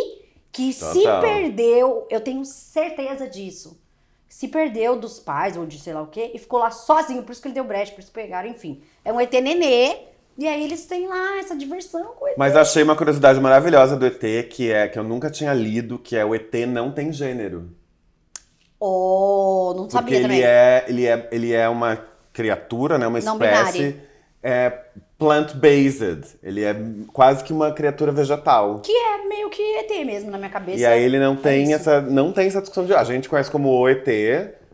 [0.51, 1.21] que se Total.
[1.21, 2.07] perdeu.
[2.09, 3.79] Eu tenho certeza disso.
[4.27, 7.21] Se perdeu dos pais ou de sei lá o quê e ficou lá sozinho.
[7.23, 8.81] Por isso que ele deu brecha, por isso que pegaram, enfim.
[9.05, 10.10] É um ET nenê.
[10.41, 12.33] E aí eles têm lá essa diversão com o ET.
[12.35, 16.17] Mas achei uma curiosidade maravilhosa do ET, que é que eu nunca tinha lido, que
[16.17, 17.69] é o ET não tem gênero.
[18.79, 20.43] Oh, não Porque sabia ele também.
[20.43, 23.05] é, ele, é, ele é uma criatura, né?
[23.05, 23.97] Uma espécie
[24.41, 24.71] é,
[25.19, 26.23] plant-based.
[26.41, 26.75] Ele é
[27.13, 28.79] quase que uma criatura vegetal.
[28.79, 30.79] Que é meio que ET mesmo na minha cabeça.
[30.79, 31.73] E aí ele não tem isso.
[31.75, 32.01] essa.
[32.01, 32.95] Não tem essa discussão de.
[32.95, 34.07] A gente conhece como o ET,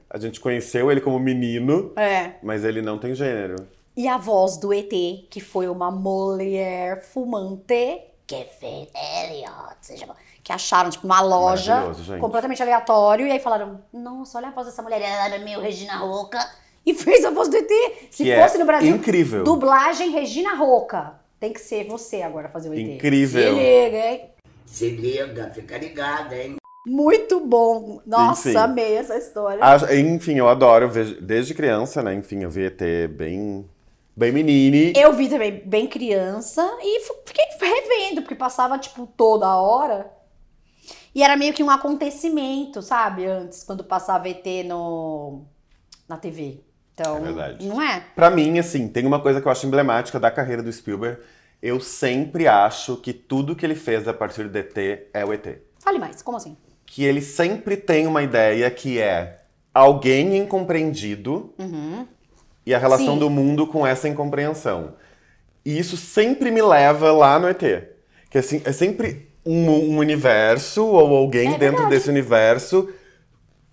[0.09, 2.35] a gente conheceu ele como menino, É.
[2.41, 3.67] mas ele não tem gênero.
[3.97, 4.91] E a voz do ET,
[5.27, 10.07] que foi uma mulher fumante, Kevin Elliot, seja,
[10.43, 14.83] que acharam, tipo, numa loja, completamente aleatório, e aí falaram, nossa, olha a voz dessa
[14.83, 16.37] mulher, ela é meio Regina Roca,
[16.85, 17.67] e fez a voz do ET.
[18.11, 19.43] Se Que fosse é no Brasil, incrível.
[19.43, 21.15] dublagem Regina Roca.
[21.39, 22.79] Tem que ser você agora fazer o ET.
[22.79, 23.55] Incrível.
[23.55, 24.21] Se liga, hein?
[24.65, 26.55] Se liga, fica ligada, hein?
[26.85, 27.99] Muito bom.
[28.05, 28.55] Nossa, Sim.
[28.57, 29.59] amei essa história.
[29.63, 32.13] A- enfim, eu adoro, eu vejo- desde criança, né?
[32.13, 33.67] Enfim, eu vi ET bem.
[34.17, 34.93] Bem menine.
[34.95, 40.11] Eu vi também bem criança e fiquei revendo, porque passava, tipo, toda hora.
[41.13, 43.27] E era meio que um acontecimento, sabe?
[43.27, 45.43] Antes, quando passava ET no,
[46.09, 46.61] na TV.
[46.95, 47.67] Então, É verdade.
[47.67, 48.03] não é?
[48.15, 51.21] Pra mim, assim, tem uma coisa que eu acho emblemática da carreira do Spielberg.
[51.61, 54.75] Eu sempre acho que tudo que ele fez a partir do ET
[55.13, 55.59] é o ET.
[55.79, 56.57] Fale mais, como assim?
[56.87, 59.37] Que ele sempre tem uma ideia que é
[59.71, 61.53] alguém incompreendido
[62.67, 63.19] e a relação Sim.
[63.19, 64.95] do mundo com essa incompreensão.
[65.63, 67.63] E isso sempre me leva lá no ET.
[68.29, 72.89] Que assim, é sempre um, um universo ou alguém É dentro desse universo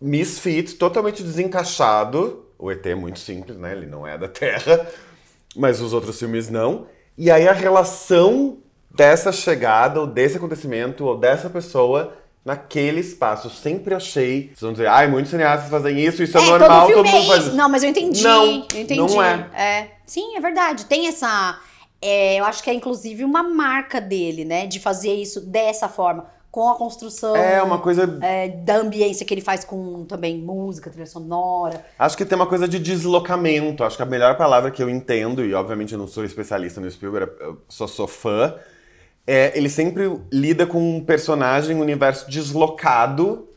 [0.00, 2.46] misfit, totalmente desencaixado.
[2.56, 3.72] O ET é muito simples, né?
[3.72, 4.86] Ele não é da Terra,
[5.56, 6.86] mas os outros filmes não.
[7.18, 13.46] E aí a relação dessa chegada, ou desse acontecimento, ou dessa pessoa naquele espaço.
[13.46, 14.48] Eu sempre achei.
[14.48, 17.26] Vocês vão dizer, ai, muitos cineastas fazem isso, isso é, normal, todo todo, mundo é
[17.26, 17.48] faz isso.
[17.48, 17.56] isso.
[17.56, 18.22] Não, mas eu entendi.
[18.22, 18.96] Não, eu entendi.
[18.96, 19.48] não é.
[19.54, 19.88] É.
[20.06, 20.84] Sim, é verdade.
[20.86, 21.58] Tem essa.
[22.02, 24.66] é, eu acho que é inclusive uma marca dele, né?
[24.66, 26.26] De fazer isso dessa forma.
[26.50, 28.16] Com a construção É uma coisa.
[28.22, 31.84] é, da ambiência que ele faz com também música, trilha sonora.
[31.98, 33.82] Acho que tem uma coisa de deslocamento.
[33.82, 36.88] Acho que a melhor palavra que eu entendo, e obviamente eu não sou especialista no
[36.88, 38.54] Spielberg, eu só sou fã,
[39.26, 43.48] é ele sempre lida com um personagem, um universo deslocado.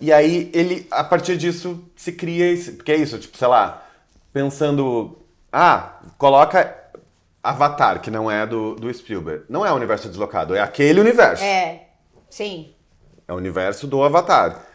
[0.00, 2.72] E aí ele, a partir disso, se cria esse.
[2.72, 3.86] Porque é isso, tipo, sei lá,
[4.32, 5.18] pensando.
[5.52, 6.76] Ah, coloca
[7.42, 9.44] Avatar, que não é do, do Spielberg.
[9.48, 11.44] Não é o universo deslocado, é aquele universo.
[11.44, 11.88] É,
[12.30, 12.72] sim.
[13.28, 14.71] É o universo do Avatar.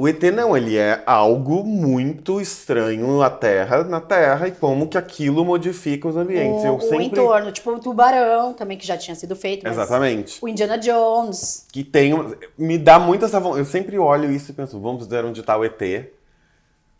[0.00, 4.96] O ET não, ele é algo muito estranho à Terra, na Terra, e como que
[4.96, 6.64] aquilo modifica os ambientes.
[6.64, 7.04] O, sempre.
[7.04, 9.68] entorno, tipo o tubarão, também que já tinha sido feito.
[9.68, 10.38] Exatamente.
[10.40, 11.66] O Indiana Jones.
[11.70, 12.14] Que tem.
[12.56, 13.60] Me dá muito essa vontade.
[13.60, 16.10] Eu sempre olho isso e penso, vamos ver onde tá o ET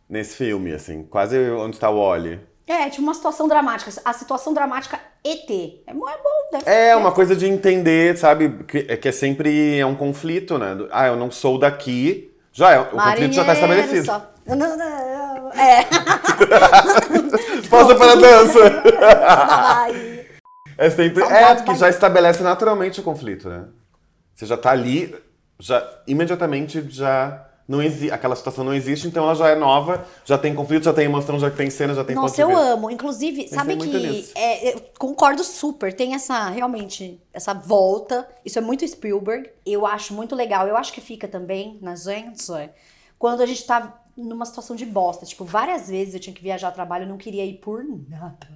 [0.06, 1.02] nesse filme, assim.
[1.04, 2.38] Quase onde está o Wally.
[2.66, 3.90] É, tipo uma situação dramática.
[4.04, 5.50] A situação dramática ET.
[5.50, 6.08] É, é bom,
[6.52, 8.62] deve É uma coisa de entender, sabe?
[8.64, 10.76] Que é, que é sempre é um conflito, né?
[10.90, 12.30] Ah, eu não sou daqui.
[12.52, 14.06] Já é, o conflito já tá Marinheiro estabelecido.
[14.06, 15.84] só- Não, não, não, É.
[17.68, 18.82] Pausa para a dança!
[20.76, 21.22] É sempre.
[21.24, 23.64] É, porque já estabelece naturalmente o conflito, né?
[24.34, 25.14] Você já tá ali,
[25.58, 27.78] já imediatamente já não.
[28.12, 31.38] Aquela situação não existe, então ela já é nova, já tem conflito, já tem emoção,
[31.38, 32.90] já tem cena, já tem Nossa, eu amo.
[32.90, 35.92] Inclusive, sabe muito que é, eu concordo super.
[35.92, 38.28] Tem essa, realmente, essa volta.
[38.44, 39.48] Isso é muito Spielberg.
[39.64, 40.66] Eu acho muito legal.
[40.66, 42.70] Eu acho que fica também na gente
[43.16, 45.24] quando a gente tá numa situação de bosta.
[45.24, 48.48] Tipo, várias vezes eu tinha que viajar a trabalho, eu não queria ir por nada.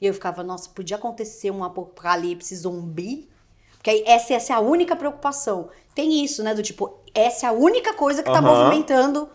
[0.00, 3.28] E eu ficava, nossa, podia acontecer um apocalipse zumbi.
[3.72, 5.70] Porque aí essa, essa é a única preocupação.
[5.94, 6.54] Tem isso, né?
[6.54, 8.64] Do tipo, essa é a única coisa que tá Aham.
[8.64, 9.28] movimentando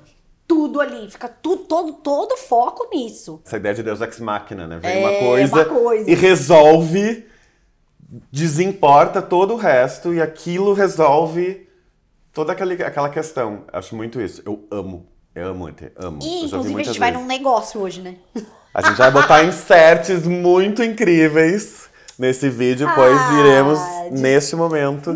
[0.48, 1.10] tudo ali.
[1.10, 3.42] Fica tudo, todo, todo foco nisso.
[3.46, 4.80] Essa ideia de Deus ex machina, né?
[4.80, 6.10] Vem É, uma, coisa uma coisa.
[6.10, 7.26] e resolve,
[8.32, 11.68] desimporta todo o resto, e aquilo resolve
[12.34, 13.64] toda aquele, aquela questão.
[13.72, 14.42] Acho muito isso.
[14.46, 15.08] Eu amo.
[15.34, 15.92] Eu amo ET.
[15.98, 16.20] Amo.
[16.22, 17.22] E, Eu inclusive, a gente vai vezes.
[17.24, 18.16] num negócio hoje, né?
[18.74, 23.80] A gente vai botar inserts muito incríveis nesse vídeo, pois Ah, iremos
[24.12, 25.14] des- neste momento.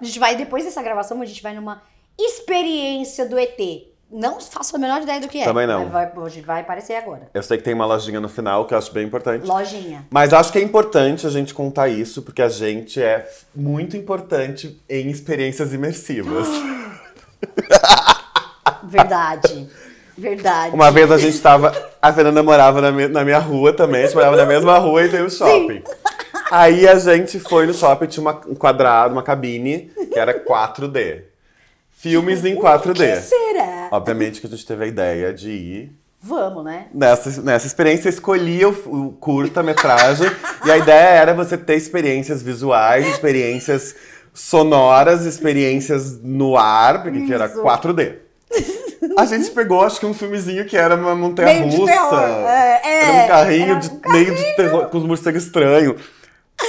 [0.00, 1.82] A gente vai, depois dessa gravação, a gente vai numa
[2.18, 3.58] experiência do ET.
[4.10, 5.44] Não faço a menor ideia do que é.
[5.44, 5.84] Também não.
[5.84, 7.30] Mas vai, hoje vai aparecer agora.
[7.32, 9.46] Eu sei que tem uma lojinha no final que eu acho bem importante.
[9.46, 10.04] Lojinha.
[10.10, 14.80] Mas acho que é importante a gente contar isso, porque a gente é muito importante
[14.88, 16.48] em experiências imersivas.
[18.82, 19.68] Verdade.
[20.16, 20.74] Verdade.
[20.74, 21.74] Uma vez a gente tava.
[22.00, 25.04] A Fernanda morava na, mi- na minha rua também, a gente morava na mesma rua
[25.04, 25.82] e tem o shopping.
[26.50, 31.22] Aí a gente foi no shopping, tinha uma- um quadrado, uma cabine, que era 4D.
[31.92, 33.20] Filmes em O que 4D.
[33.20, 33.88] será?
[33.92, 35.92] Obviamente que a gente teve a ideia de ir
[36.22, 36.86] Vamos, né?
[36.94, 38.72] nessa, nessa experiência, escolhia o,
[39.08, 40.30] o curta-metragem
[40.64, 43.94] e a ideia era você ter experiências visuais, experiências
[44.34, 47.62] sonoras, experiências no ar, porque que era Isso.
[47.62, 48.16] 4D.
[49.16, 51.92] A gente pegou, acho que um filmezinho que era uma montanha russa.
[51.92, 56.00] É, é, era um carrinho era de meio de terror com os morcegos estranhos.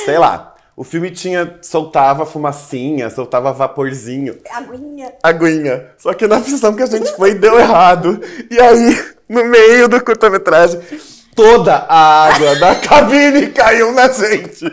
[0.05, 0.55] Sei lá.
[0.75, 5.13] O filme tinha soltava fumacinha, soltava vaporzinho Aguinha.
[5.21, 5.85] aguinha.
[5.97, 8.19] Só que na sessão que a gente foi deu errado.
[8.49, 10.79] E aí, no meio do curta-metragem,
[11.35, 14.65] toda a água da cabine caiu na gente.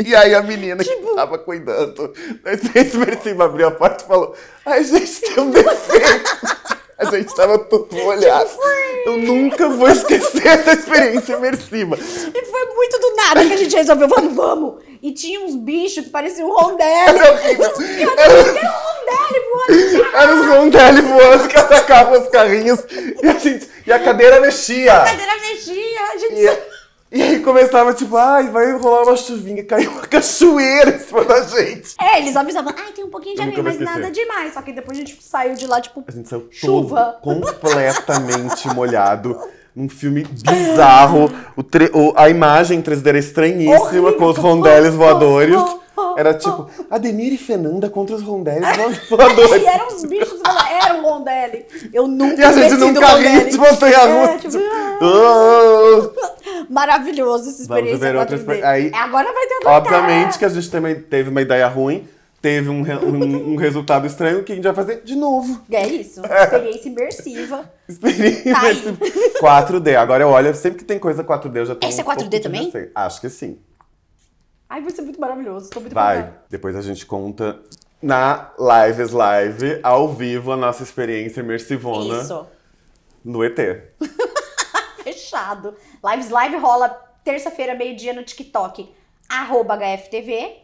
[0.06, 4.34] E aí a menina que tava cuidando da experiência imersiva abriu a porta e falou:
[4.64, 6.70] Ai, gente, tem um defeito.
[6.98, 8.50] A gente tava todo molhado.
[9.06, 11.96] Eu nunca vou esquecer essa experiência imersiva.
[11.96, 14.82] E foi muito do nada que a gente resolveu, vamos, vamos.
[15.02, 17.18] E tinha uns bichos que pareciam um rondelli.
[17.18, 17.72] Era horrível.
[18.18, 18.34] Era-
[20.30, 21.40] um rondelli voando.
[21.40, 22.80] Rondelli que atacavam os carrinhos
[23.22, 24.92] e a, gente, e a cadeira mexia.
[24.94, 26.34] A cadeira mexia, a gente...
[26.34, 26.79] E,
[27.12, 31.42] e aí começava tipo, ai, vai rolar uma chuvinha, caiu uma cachoeira em cima da
[31.42, 31.94] gente.
[32.00, 34.54] É, eles avisavam, ai, tem um pouquinho de Eu areia, mas nada demais.
[34.54, 37.18] Só que depois a gente saiu de lá, tipo, A gente saiu Chuva.
[37.22, 39.38] todo completamente molhado.
[39.76, 41.30] Um filme bizarro.
[41.56, 44.12] O tre- o- a imagem 3D era estranhíssima, Horrível.
[44.14, 45.54] com os rondeles Oh, voadores.
[45.56, 45.80] oh, oh,
[46.16, 48.22] Era tipo, Ademir e Fernanda contra os
[49.08, 49.62] voadores.
[49.62, 51.64] e eram uns bichos, era um rondelli.
[51.92, 53.50] Eu nunca E a gente carrinho rondelli.
[53.50, 54.32] de montanha-russa.
[54.32, 54.58] É, tipo,
[55.02, 56.10] Ah!
[56.68, 58.34] Maravilhoso essa Vamos experiência ver 4D.
[58.36, 62.06] experi- aí- Agora vai ter a Obviamente que a gente também teve uma ideia ruim,
[62.40, 65.60] teve um, um- um resultado estranho que a gente vai fazer de novo.
[65.70, 67.70] É isso, experiência imersiva.
[67.88, 68.94] Experiência Tá aí.
[69.40, 69.96] 4D.
[69.96, 72.20] Agora eu olho, sempre que tem coisa 4D, eu já tenho Esse é um pouco
[72.22, 72.72] 4D de também?
[72.94, 73.58] Acho que sim.
[74.70, 75.68] Ai, vai ser muito maravilhoso.
[75.68, 76.18] Tô muito Vai.
[76.18, 76.44] empolgada.
[76.48, 77.60] Depois a gente conta
[78.00, 82.46] na Lives Live, ao vivo, a nossa experiência imersivona Isso.
[83.24, 83.56] no ET.
[85.02, 85.74] Fechado.
[86.08, 86.88] Lives Live rola
[87.24, 88.88] terça-feira, meio-dia no TikTok,
[89.28, 90.58] arroba HFTV.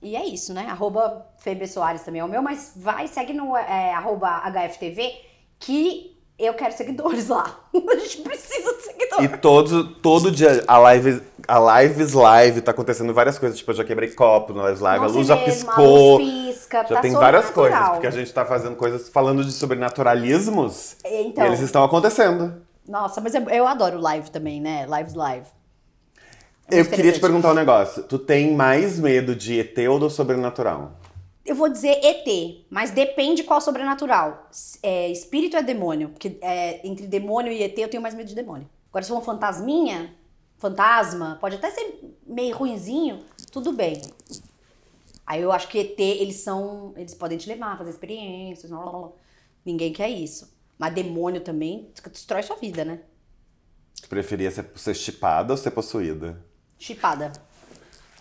[0.00, 0.66] E é isso, né?
[0.70, 5.20] Arroba Febe Soares também é o meu, mas vai, segue no é, arroba HFTV
[5.58, 7.60] que eu quero seguidores lá.
[7.72, 8.73] A gente precisa.
[9.22, 13.58] E todo, todo dia a live, a Lives Live tá acontecendo várias coisas.
[13.58, 16.16] Tipo, eu já quebrei copo na Lives Live, Nossa, a luz já mesmo, piscou.
[16.16, 19.44] A luz pisca, Já tá tem várias coisas, porque a gente tá fazendo coisas falando
[19.44, 22.62] de sobrenaturalismos Então, e eles estão acontecendo.
[22.88, 24.86] nossa, mas eu, eu adoro live também, né?
[24.88, 25.46] Lives Live.
[26.70, 28.02] É Eu queria te perguntar um negócio.
[28.04, 30.92] Tu tem mais medo de ET ou do sobrenatural?
[31.44, 34.48] Eu vou dizer ET, mas depende qual sobrenatural.
[34.82, 38.34] É, espírito é demônio, porque é, entre demônio e ET eu tenho mais medo de
[38.34, 38.66] demônio.
[38.94, 40.14] Agora, se for uma fantasminha,
[40.56, 44.00] fantasma, pode até ser meio ruinzinho, tudo bem.
[45.26, 46.94] Aí eu acho que ET, eles são.
[46.96, 49.12] Eles podem te levar, fazer experiências, blá, blá, blá.
[49.66, 50.56] ninguém quer isso.
[50.78, 53.00] Mas demônio também destrói sua vida, né?
[54.00, 56.40] Tu preferia ser, ser chipada ou ser possuída?
[56.78, 57.32] Chipada.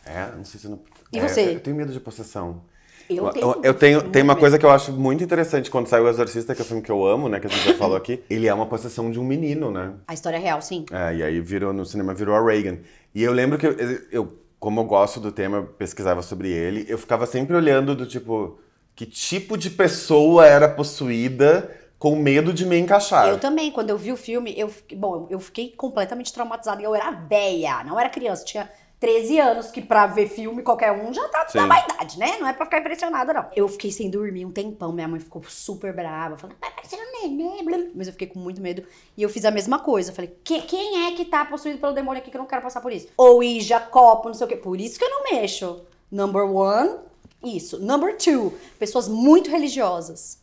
[0.03, 0.79] É, não sei se não.
[1.11, 1.53] E É, você?
[1.53, 2.65] Eu tenho medo de possessão.
[3.09, 3.55] Eu tenho.
[3.63, 6.61] Eu, tenho, tem uma coisa que eu acho muito interessante quando saiu O Exorcista, que
[6.61, 7.39] é o filme que eu amo, né?
[7.39, 8.23] Que a gente já falou aqui.
[8.29, 9.93] Ele é uma possessão de um menino, né?
[10.07, 10.85] A história é real, sim.
[10.91, 12.77] É, e aí virou no cinema virou a Reagan.
[13.13, 13.75] E eu lembro que eu,
[14.11, 18.05] eu, como eu gosto do tema, eu pesquisava sobre ele, eu ficava sempre olhando do
[18.05, 18.57] tipo,
[18.95, 21.69] que tipo de pessoa era possuída
[22.03, 23.29] com medo de me encaixar.
[23.29, 26.81] Eu também, quando eu vi o filme, eu bom, eu fiquei completamente traumatizada.
[26.81, 28.69] Eu era véia, não era criança, tinha
[29.03, 31.57] 13 anos, que pra ver filme qualquer um já tá Sim.
[31.57, 32.37] na vaidade, né?
[32.39, 33.45] Não é pra ficar impressionada, não.
[33.53, 37.21] Eu fiquei sem dormir um tempão, minha mãe ficou super brava, falando, vai parecer um
[37.21, 38.81] neném, mas eu fiquei com muito medo.
[39.17, 41.91] E eu fiz a mesma coisa, eu falei, "Que- quem é que tá possuído pelo
[41.91, 43.09] demônio aqui que eu não quero passar por isso?
[43.17, 44.55] Ou Ija, copo, não sei o quê.
[44.55, 45.81] Por isso que eu não mexo.
[46.09, 46.95] Number one,
[47.43, 47.79] isso.
[47.81, 50.41] Number two, pessoas muito religiosas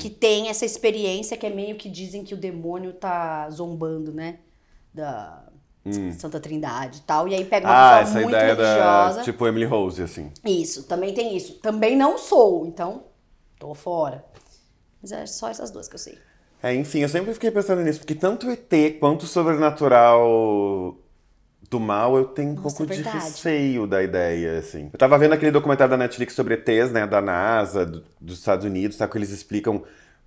[0.00, 4.38] que tem essa experiência que é meio que dizem que o demônio tá zombando, né?
[4.92, 5.44] Da
[6.18, 7.28] Santa Trindade e tal.
[7.28, 7.76] E aí pega uma Hum.
[7.76, 9.16] ah, pessoa muito religiosa.
[9.18, 9.22] da.
[9.24, 10.30] Tipo Emily Rose, assim.
[10.44, 11.54] Isso, também tem isso.
[11.60, 13.04] Também não sou, então
[13.58, 14.22] Tô fora.
[15.02, 16.18] Mas é só essas duas que eu sei.
[16.62, 20.96] É, enfim, eu sempre fiquei pensando nisso, porque tanto ET quanto o sobrenatural
[21.70, 24.88] do mal, eu tenho um Nossa, pouco é de receio da ideia, assim.
[24.92, 28.64] Eu tava vendo aquele documentário da Netflix sobre ETs, né, da NASA, do- dos Estados
[28.64, 29.82] Unidos, tá, que eles explicam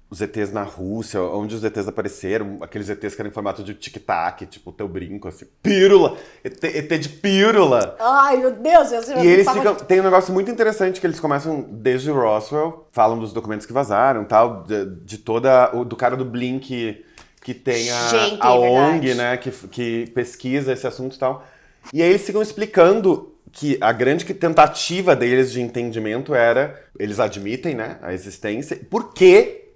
[0.10, 3.76] os ETs na Rússia, onde os ETs apareceram, aqueles ETs que eram em formato de
[3.76, 7.96] tic-tac, tipo o teu brinco, assim, pílula, ET, ET de pílula.
[8.00, 9.76] Ai, meu Deus, eu E eles ficam.
[9.76, 14.24] Tem um negócio muito interessante que eles começam desde Roswell, falam dos documentos que vazaram
[14.26, 15.76] tal, de, de toda.
[15.76, 17.06] o- do cara do Blink
[17.42, 19.38] que tem a, Gente, a é ONG, né?
[19.38, 21.46] Que, que pesquisa esse assunto e tal.
[21.94, 26.84] E aí eles ficam explicando que a grande que- tentativa deles de entendimento era.
[27.00, 27.98] Eles admitem, né?
[28.02, 28.76] A existência.
[28.90, 29.69] Por que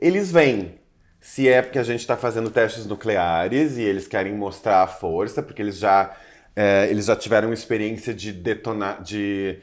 [0.00, 0.74] eles vêm?
[1.20, 5.42] Se é porque a gente está fazendo testes nucleares e eles querem mostrar a força,
[5.42, 6.12] porque eles já,
[6.54, 9.58] é, eles já tiveram experiência de detonar, de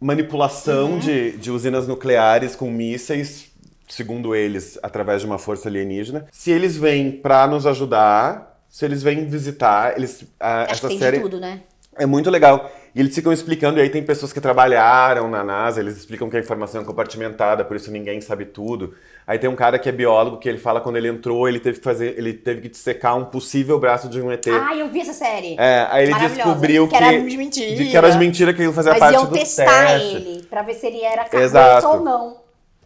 [0.00, 0.98] manipulação Uhum.
[0.98, 3.50] de, de usinas nucleares com mísseis,
[3.88, 6.26] segundo eles, através de uma força alienígena.
[6.32, 10.88] Se eles vêm para nos ajudar, se eles vêm visitar, eles a- Acho que essa
[10.88, 11.60] tem série de tudo, né?
[11.98, 12.70] é muito legal.
[12.94, 16.36] E eles ficam explicando, e aí tem pessoas que trabalharam na NASA, eles explicam que
[16.36, 18.94] a informação é compartimentada, por isso ninguém sabe tudo.
[19.26, 21.78] Aí tem um cara que é biólogo que ele fala quando ele entrou, ele teve
[21.78, 24.46] que fazer, ele teve que dissecar um possível braço de um ET.
[24.48, 25.56] Ah, eu vi essa série.
[25.58, 27.74] É, aí ele descobriu Que que, era de mentira.
[27.76, 30.14] de que era de mentira que ele fazia Mas parte iam do testar teste.
[30.16, 31.88] ele pra ver se ele era Exato.
[31.88, 32.36] ou não.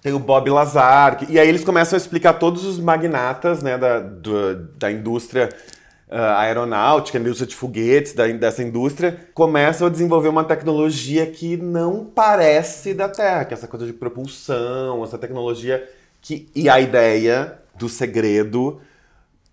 [0.01, 1.19] Tem o Bob Lazar.
[1.19, 5.51] que- E aí eles começam a explicar todos os magnatas né, da, do- da indústria
[6.11, 12.05] ah, aeronáutica, indústria de foguetes, da, dessa indústria, começam a desenvolver uma tecnologia que não
[12.07, 15.87] parece da Terra, que é essa coisa de propulsão, essa tecnologia
[16.21, 16.49] que.
[16.55, 18.81] E a ideia do segredo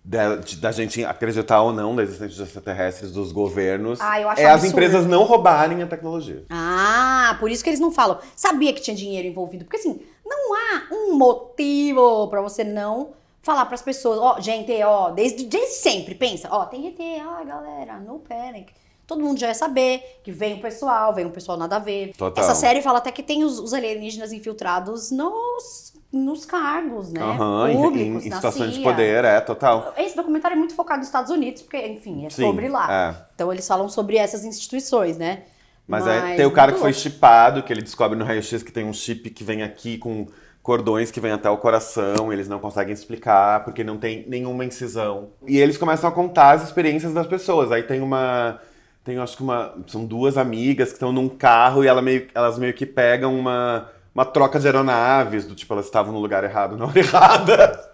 [0.04, 4.24] da, de- da gente acreditar ou não na existência de extraterrestres dos governos Ah, é
[4.24, 4.66] as absurdo.
[4.72, 6.44] empresas não roubarem a tecnologia.
[6.48, 8.18] Ah, por isso que eles não falam.
[8.34, 9.64] Sabia que tinha dinheiro envolvido.
[9.64, 13.10] Porque assim, não há um motivo pra você não
[13.42, 14.18] falar pras pessoas.
[14.18, 16.48] Ó, gente, ó, desde, desde sempre, pensa.
[16.50, 18.72] Ó, tem ET, ó, galera, no panic.
[19.08, 22.12] Todo mundo já ia saber que vem o pessoal, vem o pessoal nada a ver.
[22.14, 22.44] Total.
[22.44, 27.22] Essa série fala até que tem os, os alienígenas infiltrados nos, nos cargos, né?
[27.22, 29.94] Aham, em- Públicos, em, em situações de poder, é, total.
[29.96, 32.86] Esse documentário é muito focado nos Estados Unidos, porque, enfim, é Sim, sobre lá.
[33.18, 33.26] é.
[33.34, 35.44] Então eles falam sobre essas instituições, né?
[35.86, 38.84] Mas, é, tem o cara que foi chipado, que ele descobre no raio-x que tem
[38.84, 40.26] um chip que vem aqui com
[40.62, 45.30] cordões que vem até o coração, eles não conseguem explicar porque não tem nenhuma incisão.
[45.46, 47.72] E eles começam a contar as experiências das pessoas.
[47.72, 48.60] Aí tem uma.
[49.08, 49.74] Tem, acho que uma.
[49.86, 53.90] São duas amigas que estão num carro e ela meio- elas meio que pegam uma,
[54.14, 57.90] uma troca de aeronaves, do tipo, elas estavam no lugar errado na hora errada.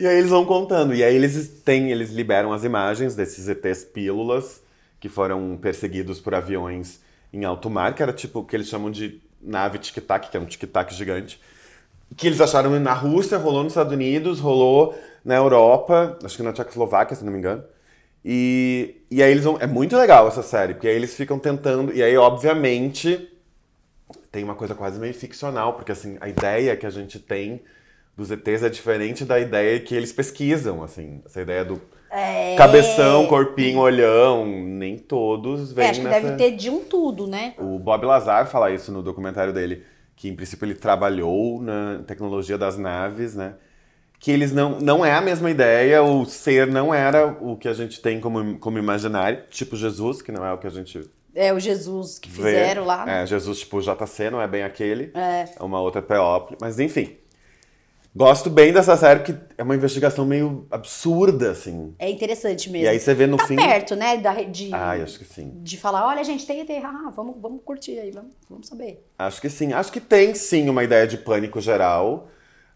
[0.00, 0.96] E aí eles vão contando.
[0.96, 4.60] E aí eles têm, eles liberam as imagens desses ETs pílulas
[4.98, 7.00] que foram perseguidos por aviões
[7.32, 10.40] em alto mar, que era tipo o que eles chamam de nave tic-tac, que é
[10.40, 11.40] um tic-tac gigante.
[12.16, 14.92] Que eles acharam na Rússia, rolou nos Estados Unidos, rolou
[15.24, 17.62] na Europa, acho que na Tchecoslováquia, se não me engano.
[18.24, 19.58] E, e aí eles vão.
[19.60, 21.92] É muito legal essa série, porque aí eles ficam tentando.
[21.92, 23.28] E aí, obviamente,
[24.30, 27.60] tem uma coisa quase meio ficcional, porque assim, a ideia que a gente tem
[28.16, 31.20] dos ETs é diferente da ideia que eles pesquisam, assim.
[31.26, 31.80] Essa ideia do
[32.10, 32.54] É...
[32.56, 36.20] cabeção, corpinho, olhão, nem todos É, vêm acho que nessa...
[36.20, 37.54] deve ter de um tudo, né?
[37.58, 39.82] O Bob Lazar fala isso no documentário dele,
[40.14, 43.54] que em princípio ele trabalhou na tecnologia das naves, né?
[44.22, 47.74] Que eles não, não é a mesma ideia, o ser não era o que a
[47.74, 51.52] gente tem como, como imaginário, tipo Jesus, que não é o que a gente É
[51.52, 52.36] o Jesus que vê.
[52.36, 53.04] fizeram lá.
[53.04, 53.24] né?
[53.24, 55.10] É, Jesus tipo JC, não é bem aquele.
[55.12, 55.48] É.
[55.58, 56.56] É uma outra P.O.P.
[56.60, 57.16] Mas enfim.
[58.14, 61.94] Gosto bem dessa série, que é uma investigação meio absurda, assim.
[61.98, 62.84] É interessante mesmo.
[62.84, 63.56] E aí você vê no tá fim.
[63.56, 64.18] perto, né?
[64.18, 65.50] Da, de, Ai, acho que sim.
[65.62, 69.02] de falar, olha, gente, tem ET, ah, vamos, vamos curtir aí, vamos, vamos saber.
[69.18, 69.72] Acho que sim.
[69.72, 72.28] Acho que tem sim uma ideia de pânico geral.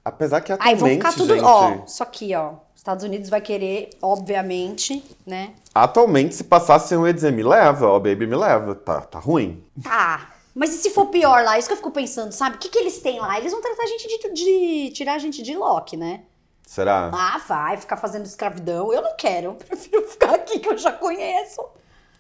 [0.06, 2.52] Apesar que Aí atualmente, vão ficar tudo, gente, ó, isso aqui, ó.
[2.76, 5.52] Estados Unidos vai querer, obviamente, né?
[5.74, 8.76] atualmente se passasse eu ia dizer, me leva, ó, baby, me leva.
[8.76, 9.64] Tá, tá ruim.
[9.82, 10.30] Tá.
[10.54, 11.58] Mas e se for pior lá?
[11.58, 12.54] Isso que eu fico pensando, sabe?
[12.54, 13.36] O que, que eles têm lá?
[13.36, 16.20] Eles vão tratar a gente de, de tirar a gente de Loki, né?
[16.64, 17.11] Será?
[17.12, 18.92] Ah, vai ficar fazendo escravidão.
[18.92, 19.48] Eu não quero.
[19.50, 21.61] Eu prefiro ficar aqui que eu já conheço.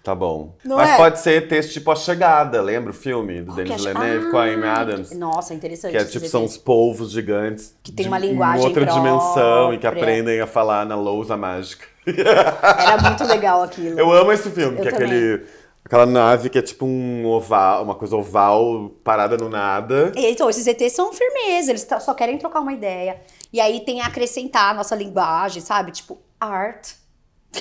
[0.06, 0.54] Tá bom.
[0.64, 0.96] Não Mas é?
[0.96, 4.38] pode ser texto tipo A Chegada, lembra o filme do que Denis é Villeneuve com
[4.38, 5.10] a Amy Ah, Adams?
[5.18, 5.90] Nossa, interessante.
[5.90, 7.74] Que é tipo, são os polvos gigantes.
[7.82, 10.02] Que tem uma linguagem Em outra dimensão e que própria.
[10.02, 11.86] aprendem a falar na lousa mágica.
[12.06, 13.98] Era muito legal aquilo.
[13.98, 15.08] Eu amo esse filme, Eu que é também.
[15.08, 15.46] aquele.
[15.84, 20.12] Aquela nave que é tipo um oval, uma coisa oval parada no nada.
[20.14, 23.20] Então, esses ETs são firmeza, eles só querem trocar uma ideia.
[23.52, 25.90] E aí tem a acrescentar a nossa linguagem, sabe?
[25.90, 26.92] Tipo, art.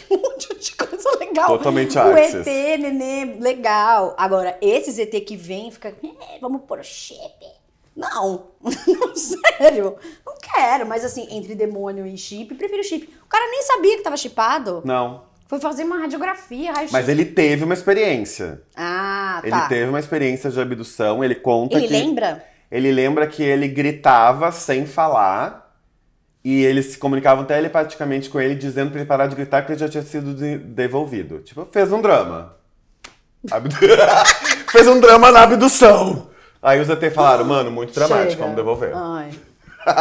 [0.12, 1.48] Um monte de coisa legal.
[1.48, 2.38] Totalmente O artsy.
[2.50, 4.14] ET, nenê, legal.
[4.18, 7.20] Agora, esses ET que vem, fica, "É, vamos pôr o chip.
[7.96, 10.86] Não, não, sério, não quero.
[10.86, 13.10] Mas assim, entre demônio e chip, prefiro chip.
[13.24, 14.82] O cara nem sabia que tava chipado.
[14.84, 15.24] Não.
[15.48, 16.92] Foi fazer uma radiografia, raio-x.
[16.92, 18.64] Mas ele teve uma experiência.
[18.76, 19.68] Ah, Ele tá.
[19.68, 21.94] teve uma experiência de abdução, ele conta Ele que...
[21.94, 22.44] lembra?
[22.72, 25.65] Ele lembra que ele gritava sem falar
[26.46, 29.80] e eles se comunicavam telepaticamente com ele, dizendo pra ele parar de gritar que ele
[29.80, 31.40] já tinha sido de- devolvido.
[31.40, 32.56] Tipo, fez um drama.
[33.52, 33.76] Abdu-
[34.72, 36.30] fez um drama na abdução.
[36.62, 38.42] Aí os ET falaram, mano, muito dramático, Chega.
[38.44, 38.92] vamos devolver.
[38.96, 39.32] Ai.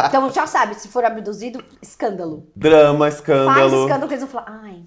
[0.06, 2.46] Então já sabe, se for abduzido, escândalo.
[2.54, 3.82] Drama, Faz escândalo.
[3.84, 4.82] escândalo que eles vão falar, ai,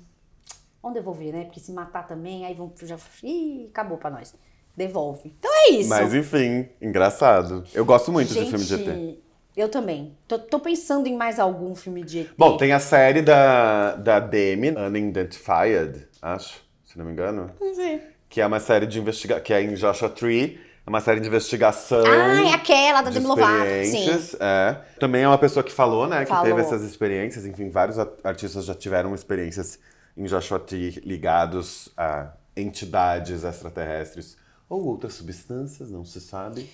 [0.82, 1.44] vamos devolver, né?
[1.46, 2.98] Porque se matar também, aí vão já.
[3.24, 4.34] Ih, acabou pra nós.
[4.76, 5.34] Devolve.
[5.40, 5.90] Então é isso.
[5.90, 7.64] Mas enfim, engraçado.
[7.74, 9.27] Eu gosto muito de filme de ET.
[9.58, 10.16] Eu também.
[10.28, 12.30] Tô, tô pensando em mais algum filme de ET.
[12.38, 17.50] Bom, tem a série da, da Demi, Unidentified, acho, se não me engano.
[17.74, 18.00] Sim.
[18.30, 20.60] Que é uma série de investigação, que é em Joshua Tree.
[20.86, 22.04] É uma série de investigação.
[22.06, 23.66] Ah, é aquela da de Demi Lovato.
[23.84, 24.38] Sim.
[24.40, 24.78] é.
[25.00, 26.46] Também é uma pessoa que falou, né, que Falou.
[26.46, 27.44] teve essas experiências.
[27.44, 29.80] Enfim, vários artistas já tiveram experiências
[30.16, 34.38] em Joshua Tree ligados a entidades extraterrestres
[34.70, 36.70] ou outras substâncias, não se sabe.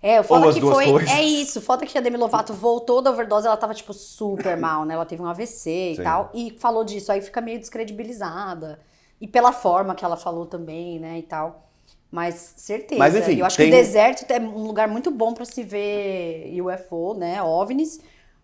[0.00, 0.90] É, o Ou foda as que duas foi.
[0.92, 1.10] coisas.
[1.10, 1.60] É isso.
[1.60, 4.94] Foda que a Demi Lovato voltou da overdose, ela tava, tipo, super mal, né?
[4.94, 6.02] Ela teve um AVC e Sim.
[6.04, 6.30] tal.
[6.32, 7.10] E falou disso.
[7.10, 8.78] Aí fica meio descredibilizada.
[9.20, 11.18] E pela forma que ela falou também, né?
[11.18, 11.68] E tal.
[12.10, 12.98] Mas certeza.
[12.98, 15.62] Mas, enfim, eu acho tem- que o deserto é um lugar muito bom pra se
[15.64, 17.42] ver UFO, né?
[17.42, 18.00] OVNIs.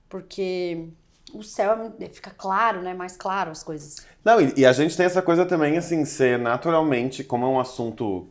[0.09, 0.89] Porque
[1.33, 2.93] o céu é fica claro, né?
[2.95, 3.97] Mais claro as coisas.
[4.25, 7.61] Não, e, e a gente tem essa coisa também, assim, ser naturalmente, como é um
[7.61, 8.29] assunto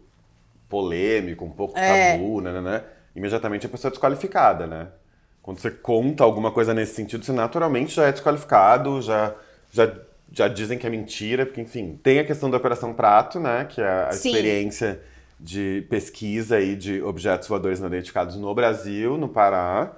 [0.70, 2.14] polêmico, um pouco É.
[2.14, 2.84] tabu, né, né, né,
[3.16, 4.88] imediatamente a pessoa é desqualificada, né?
[5.42, 9.34] Quando você conta alguma coisa nesse sentido, você naturalmente já é desqualificado, já,
[9.72, 9.92] já,
[10.32, 13.82] já dizem que é mentira, porque, enfim, tem a questão da Operação Prato, né, que
[13.82, 14.30] é a Sim.
[14.30, 15.02] experiência
[15.38, 19.92] de pesquisa aí de objetos voadores não identificados no Brasil, no Pará.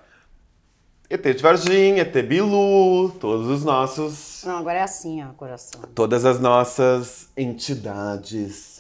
[1.08, 5.82] ET de Varginha, ET Bilu, todos os nossos Não, agora é assim, ó, coração.
[5.94, 8.75] todas as nossas entidades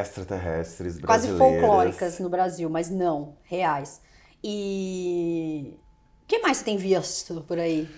[0.00, 4.00] extraterrestres Quase folclóricas no Brasil, mas não, reais.
[4.42, 5.78] E.
[6.22, 7.88] O que mais você tem visto por aí?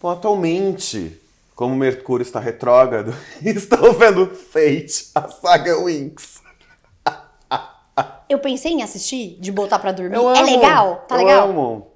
[0.00, 1.20] Bom, atualmente,
[1.54, 6.42] como Mercúrio está retrógrado, estou vendo Fate, a saga Winx.
[8.28, 10.16] Eu pensei em assistir, de botar pra dormir.
[10.16, 11.04] Eu é amo, legal?
[11.06, 11.50] Tá eu legal?
[11.50, 11.92] amo.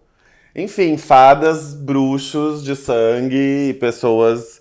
[0.54, 4.60] Enfim, fadas, bruxos de sangue e pessoas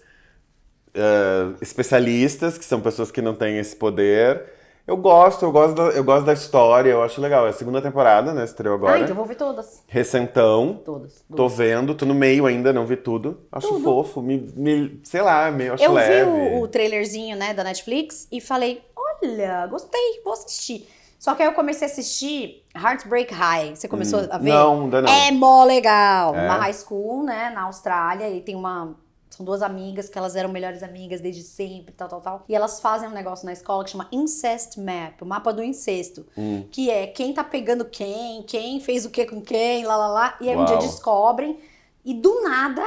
[0.94, 4.55] eh, especialistas, que são pessoas que não têm esse poder.
[4.88, 7.48] Eu gosto, eu gosto, da, eu gosto da história, eu acho legal.
[7.48, 8.44] É a segunda temporada, né?
[8.46, 8.94] Estreou agora.
[8.94, 9.84] Ah, então eu vou ver todas.
[9.88, 10.80] Recentão.
[10.86, 11.24] Todas.
[11.36, 13.40] Tô vendo, tô no meio ainda, não vi tudo.
[13.52, 13.84] Acho Tudo.
[13.84, 16.30] fofo, me, me- sei lá, meio acho Eu leve.
[16.30, 20.88] vi o, o trailerzinho, né, da Netflix e falei, olha, gostei, vou assistir.
[21.18, 23.76] Só que aí eu comecei a assistir Heartbreak High.
[23.76, 24.50] Você começou a ver?
[24.52, 25.10] Não, ainda não.
[25.12, 26.36] É mó legal.
[26.36, 26.46] É?
[26.46, 28.96] Uma high school, né, na Austrália, e tem uma.
[29.36, 32.46] São duas amigas que elas eram melhores amigas desde sempre, tal, tal, tal.
[32.48, 36.26] E elas fazem um negócio na escola que chama Incest Map, o mapa do incesto.
[36.38, 36.66] Hum.
[36.72, 40.38] Que é quem tá pegando quem, quem fez o que com quem, lá, lá, lá.
[40.40, 40.82] E aí um dia Uau.
[40.88, 41.60] descobrem.
[42.06, 42.82] E do nada,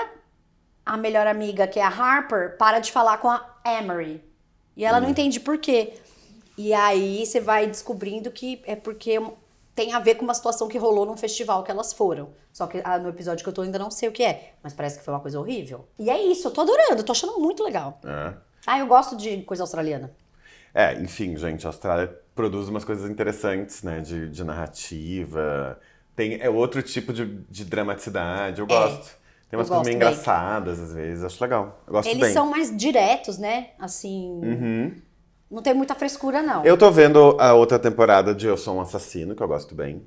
[0.87, 4.25] a melhor amiga, que é a Harper, para de falar com a Emery.
[4.75, 5.03] E ela Hum.
[5.03, 5.95] não entende por quê.
[6.57, 9.21] E aí você vai descobrindo que é porque
[9.79, 12.31] tem a ver com uma situação que rolou num festival que elas foram.
[12.53, 14.55] Só que ah, no episódio que eu tô ainda não sei o que é.
[14.61, 15.87] Mas parece que foi uma coisa horrível.
[15.97, 18.01] E é isso, eu tô adorando, tô achando muito legal.
[18.05, 18.33] É.
[18.67, 20.11] Ah, eu gosto de coisa australiana.
[20.75, 24.01] É, enfim, gente, a Austrália produz umas coisas interessantes, né?
[24.01, 25.79] De, de narrativa.
[26.17, 29.17] Tem, é outro tipo de, de dramaticidade, eu gosto.
[29.49, 31.81] Tem umas É, coisas meio engraçadas, às vezes, acho legal.
[31.87, 32.33] Eu gosto Eles bem.
[32.33, 33.69] são mais diretos, né?
[33.79, 34.29] Assim.
[34.43, 34.95] Uhum.
[35.51, 36.65] Não tem muita frescura, não.
[36.65, 40.03] Eu tô vendo a outra temporada de Eu Sou um Assassino, que eu gosto bem.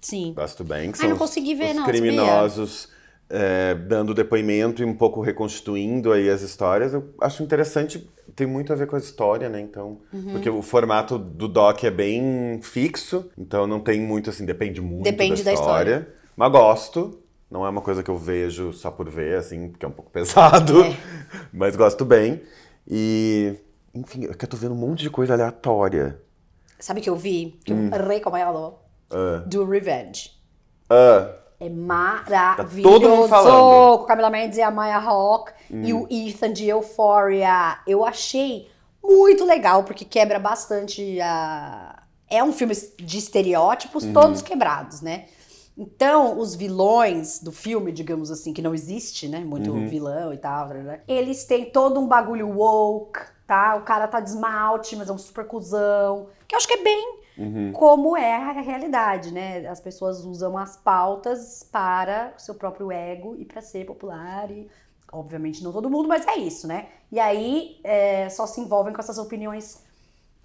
[0.00, 0.32] Sim.
[0.34, 0.92] Gosto bem.
[0.92, 2.88] Que Ai, não os- consegui ver, os não, criminosos
[3.30, 6.94] é, dando depoimento e um pouco reconstituindo aí as histórias.
[6.94, 9.60] Eu acho interessante, tem muito a ver com a história, né?
[9.60, 10.32] Então, Uhum.
[10.32, 15.04] porque o formato do doc é bem fixo, então não tem muito assim, depende muito
[15.04, 15.90] Depende da da história.
[15.90, 16.14] história.
[16.36, 17.18] Mas gosto.
[17.50, 20.10] Não é uma coisa que eu vejo só por ver, assim, porque é um pouco
[20.12, 20.82] pesado.
[20.84, 20.96] É.
[21.52, 22.40] Mas gosto bem.
[22.86, 23.54] E,
[23.98, 26.20] enfim, é que eu tô vendo um monte de coisa aleatória.
[26.78, 27.58] Sabe o que eu vi?
[27.64, 27.90] Que Hum.
[27.92, 28.74] eu recomendo?
[29.10, 29.42] Ah.
[29.46, 30.30] Do Revenge.
[30.88, 33.00] Ah, É maravilhoso.
[33.00, 33.98] Tá todo mundo falando.
[33.98, 37.78] Com Camila Mendes e a Maya Hawke e o Ethan de Euphoria.
[37.86, 38.68] Eu achei
[39.02, 42.02] muito legal, porque quebra bastante a...
[42.30, 45.24] É um filme de estereótipos, todos quebrados, né?
[45.76, 49.38] Então, os vilões do filme, digamos assim, que não existe, né?
[49.40, 51.00] Muito vilão e tal, né?
[51.08, 53.74] eles têm todo um bagulho woke, tá?
[53.76, 56.28] O cara tá de esmalte, mas é um super cuzão.
[56.46, 57.18] Que eu acho que é bem
[57.72, 59.66] como é a realidade, né?
[59.66, 64.68] As pessoas usam as pautas para o seu próprio ego e para ser popular e
[65.10, 66.88] obviamente não todo mundo, mas é isso, né?
[67.10, 69.82] E aí é, só se envolvem com essas opiniões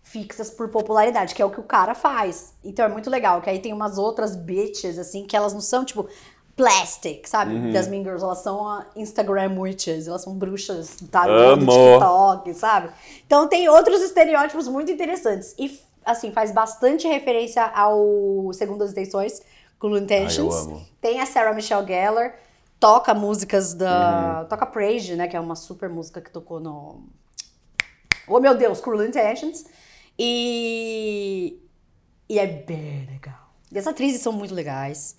[0.01, 2.54] fixas por popularidade, que é o que o cara faz.
[2.64, 5.84] Então é muito legal, que aí tem umas outras bitches, assim, que elas não são,
[5.84, 6.08] tipo,
[6.56, 7.56] plastic, sabe?
[7.56, 7.72] Uhum.
[7.72, 11.60] Das Mean Girls, elas são Instagram witches, elas são bruxas tá, do.
[11.60, 12.89] TikTok, sabe?
[13.26, 15.56] Então tem outros estereótipos muito interessantes.
[15.58, 19.41] E, assim, faz bastante referência ao Segundas Intenções,
[19.80, 20.68] Cool Intentions.
[20.68, 20.86] Ai.
[21.01, 22.36] Tem a Sarah Michelle Gellar,
[22.80, 23.80] toca músicas Uhum.
[23.80, 24.45] da...
[24.49, 25.28] Toca Praise, né?
[25.28, 27.04] Que é uma super música que tocou no...
[28.28, 29.66] Oh, meu Deus, Cruel Intentions.
[30.18, 31.60] E...
[32.30, 33.51] E é bem legal.
[33.72, 35.18] E as atrizes são muito legais.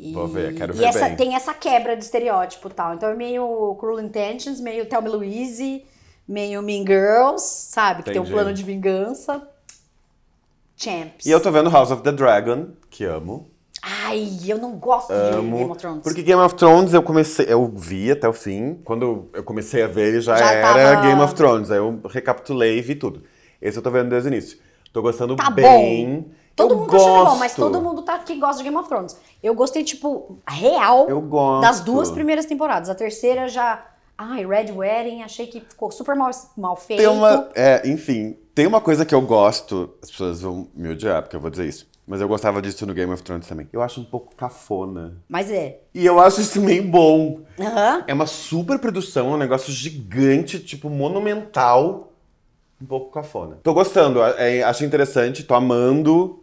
[0.00, 1.16] E, Vou ver, quero e ver essa, bem.
[1.16, 2.94] tem essa quebra de estereótipo e tal.
[2.94, 5.84] Então é meio Cruel Intentions, meio Thelma e Louise,
[6.26, 8.02] meio Mean Girls, sabe?
[8.02, 8.34] Que tem um Entendi.
[8.34, 9.42] plano de vingança.
[10.76, 11.26] Champs.
[11.26, 13.50] E eu tô vendo House of the Dragon, que amo.
[13.82, 15.56] Ai, eu não gosto de Amo.
[15.58, 16.02] Game of Thrones.
[16.02, 18.74] Porque Game of Thrones eu comecei, eu vi até o fim.
[18.84, 21.70] Quando eu comecei a ver, ele já, Já era tava- Game of Thrones.
[21.70, 23.22] Aí eu recapitulei e vi tudo.
[23.62, 24.58] Esse eu tô vendo desde o início.
[24.92, 26.06] Tô gostando Tá bem.
[26.24, 26.24] bom.
[26.58, 27.08] Todo eu mundo gosto.
[27.08, 29.16] achou bom, mas todo mundo tá que gosta de Game of Thrones.
[29.42, 31.62] Eu gostei, tipo, real Eu gosto.
[31.62, 32.90] das duas primeiras temporadas.
[32.90, 33.86] A terceira já.
[34.16, 36.98] Ai, Red Wedding, achei que ficou super mal, mal feito.
[36.98, 37.48] Tem uma.
[37.54, 39.94] É, enfim, tem uma coisa que eu gosto.
[40.02, 41.86] As pessoas vão me odiar porque eu vou dizer isso.
[42.04, 43.68] Mas eu gostava disso no Game of Thrones também.
[43.72, 45.18] Eu acho um pouco cafona.
[45.28, 45.80] Mas é.
[45.94, 47.42] E eu acho isso meio bom.
[47.60, 48.02] Aham.
[48.06, 52.12] É uma super produção, é um negócio gigante, tipo, monumental.
[52.80, 53.58] Um pouco cafona.
[53.62, 56.37] Tô gostando, é, acho interessante, tô amando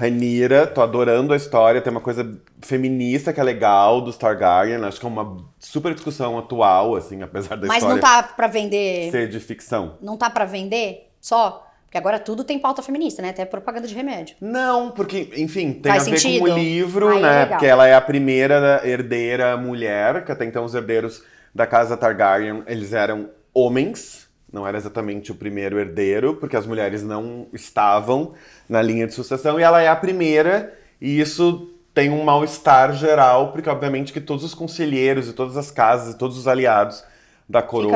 [0.00, 4.98] Ranira, tô adorando a história, tem uma coisa feminista que é legal dos Targaryen, acho
[4.98, 9.10] que é uma super discussão atual, assim, apesar da Mas história não tá pra vender.
[9.10, 9.98] ser de ficção.
[10.00, 11.66] Não tá pra vender só?
[11.84, 13.28] Porque agora tudo tem pauta feminista, né?
[13.30, 14.36] Até propaganda de remédio.
[14.40, 16.46] Não, porque, enfim, tem Faz a ver sentido?
[16.46, 17.28] com o livro, Aí é né?
[17.40, 17.48] legal.
[17.48, 21.22] porque ela é a primeira herdeira mulher, que até então os herdeiros
[21.54, 27.02] da casa Targaryen, eles eram homens, não era exatamente o primeiro herdeiro, porque as mulheres
[27.02, 28.34] não estavam
[28.68, 33.52] na linha de sucessão, e ela é a primeira, e isso tem um mal-estar geral,
[33.52, 37.04] porque obviamente que todos os conselheiros e todas as casas e todos os aliados
[37.48, 37.90] da coroa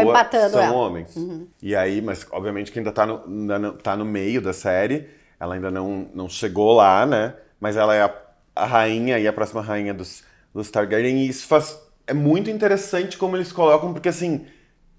[0.51, 0.73] são ela.
[0.73, 0.79] Uhum.
[0.79, 1.15] homens.
[1.63, 5.55] E aí, mas obviamente que ainda tá no, ainda tá no meio da série, ela
[5.55, 7.35] ainda não, não chegou lá, né?
[7.61, 8.13] Mas ela é a,
[8.57, 13.17] a rainha e a próxima rainha dos, dos Targaryen, e isso faz, é muito interessante
[13.17, 14.45] como eles colocam, porque assim,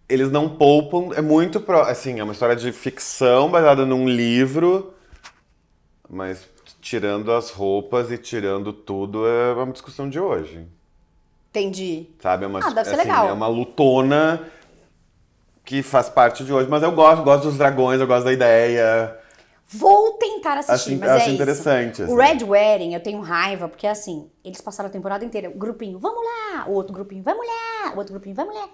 [0.07, 4.93] eles não poupam, é muito, pro, assim, é uma história de ficção baseada num livro,
[6.09, 6.47] mas
[6.81, 10.67] tirando as roupas e tirando tudo, é uma discussão de hoje.
[11.49, 12.07] Entendi.
[12.19, 12.43] Sabe?
[12.43, 13.29] É uma, Ah, deve ser assim, legal.
[13.29, 14.51] É uma lutona
[15.63, 16.69] que faz parte de hoje.
[16.69, 19.17] Mas eu gosto, gosto dos dragões, eu gosto da ideia.
[19.67, 22.13] Vou tentar assistir, Acho- mas acho é interessante, isso.
[22.13, 22.37] O assim.
[22.37, 26.21] Red Wedding, eu tenho raiva, porque assim, eles passaram a temporada inteira, o grupinho, vamos
[26.23, 28.69] lá, o outro grupinho, vamos lá, o outro grupinho, vamos lá.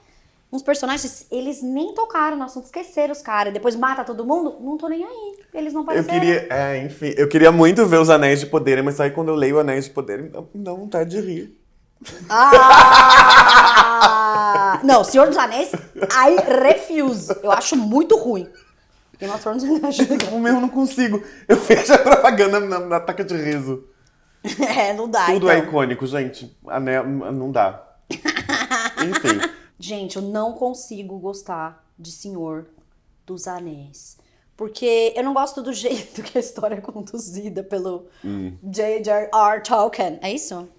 [0.52, 4.78] Uns personagens, eles nem tocaram no assunto, esqueceram os caras, depois mata todo mundo, não
[4.78, 5.40] tô nem aí.
[5.54, 6.20] Eles não Eu apareceram.
[6.20, 9.36] queria, é, enfim, eu queria muito ver os Anéis de Poder, mas aí quando eu
[9.36, 11.58] leio Anéis de Poder, me dá, me dá vontade de rir.
[13.92, 14.80] Ah!
[14.84, 17.34] não, Senhor dos Anéis, I refuse.
[17.44, 18.50] Eu acho muito ruim.
[19.20, 20.34] Game of Thrones eu acho legal.
[20.34, 21.24] Eu não consigo.
[21.48, 23.84] Eu vejo a propaganda na, na ataque de riso.
[24.76, 25.52] É, não dá, Tudo então.
[25.52, 26.58] é icônico, gente.
[26.68, 27.84] Anel, não dá.
[28.10, 29.40] Enfim.
[29.82, 32.68] Gente, eu não consigo gostar de Senhor
[33.26, 34.18] dos Anéis.
[34.56, 38.56] Porque eu não gosto do jeito que a história é conduzida pelo Hum.
[38.64, 39.62] J.J.R.
[39.64, 40.20] Tolkien.
[40.22, 40.70] É isso?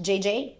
[0.00, 0.58] J.J.?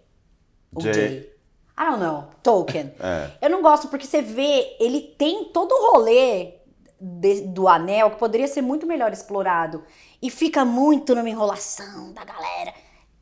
[0.73, 0.93] Ou J.
[0.93, 1.35] J?
[1.77, 2.25] I don't know.
[2.41, 2.93] Tolkien.
[2.99, 3.31] É.
[3.41, 6.53] Eu não gosto porque você vê, ele tem todo o rolê
[7.01, 9.83] de- do anel que poderia ser muito melhor explorado.
[10.21, 12.73] E fica muito numa enrolação da galera.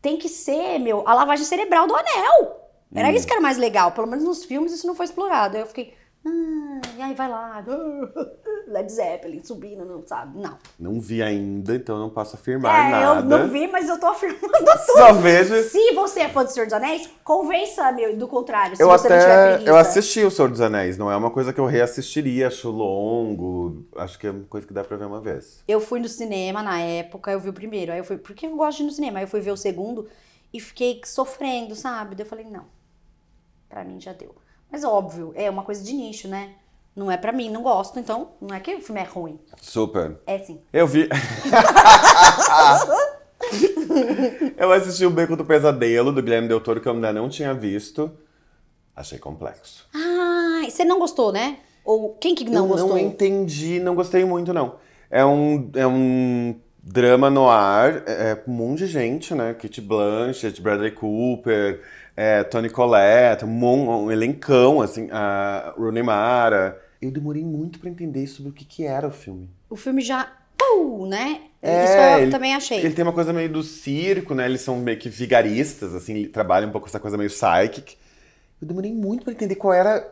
[0.01, 2.62] Tem que ser, meu, a lavagem cerebral do anel.
[2.95, 3.11] Era Hum.
[3.11, 3.91] isso que era mais legal.
[3.91, 5.55] Pelo menos nos filmes isso não foi explorado.
[5.55, 5.93] Aí eu fiquei,
[6.25, 7.63] ah, e aí vai lá,
[8.67, 10.39] Led Zeppelin subindo, não sabe?
[10.39, 10.57] Não.
[10.79, 13.19] Não vi ainda, então não posso afirmar É, nada.
[13.19, 14.97] eu não vi, mas eu tô afirmando tudo.
[14.97, 15.63] Só vejo.
[15.63, 18.77] Se você é fã do Senhor dos Anéis, convença, meu, do contrário.
[18.77, 21.29] Se Eu você não tiver até eu assisti o Senhor dos Anéis, não é uma
[21.29, 25.05] coisa que eu reassistiria, acho longo, acho que é uma coisa que dá pra ver
[25.05, 25.61] uma vez.
[25.67, 27.91] Eu fui no cinema na época, eu vi o primeiro.
[27.91, 29.19] Aí eu fui, porque eu gosto de ir no cinema.
[29.19, 30.07] Aí eu fui ver o segundo
[30.53, 32.15] e fiquei sofrendo, sabe?
[32.15, 32.63] Daí eu falei, não,
[33.74, 34.36] pra mim já deu.
[34.71, 36.51] Mas óbvio, é uma coisa de nicho, né?
[36.95, 39.39] Não é pra mim, não gosto, então não é que o filme é ruim.
[39.59, 40.19] Super.
[40.28, 40.61] É sim.
[40.71, 41.09] Eu vi.
[44.55, 47.51] eu assisti o Beco do Pesadelo, do Guilherme Del Toro, que eu ainda não tinha
[47.51, 48.11] visto.
[48.95, 49.88] Achei complexo.
[49.91, 51.57] Ah, você não gostou, né?
[51.84, 52.89] Ou quem que não eu gostou?
[52.89, 54.76] não entendi, não gostei muito, não.
[55.09, 59.55] É um, é um drama no ar, é, é, um monte de gente, né?
[59.55, 61.82] Kate Blanchett, Bradley Cooper,
[62.16, 66.80] é, Tony Collette, um, um elencão, assim, a Rooney Mara.
[67.01, 69.49] Eu demorei muito pra entender sobre o que, que era o filme.
[69.70, 70.32] O filme já.
[70.61, 71.41] Uh, né?
[71.61, 72.80] É, Isso eu ele- também achei.
[72.80, 74.45] Ele tem uma coisa meio do circo, né?
[74.45, 77.95] Eles são meio que vigaristas, assim, trabalham um pouco essa coisa meio psychic.
[78.61, 80.09] Eu demorei muito pra entender qual era.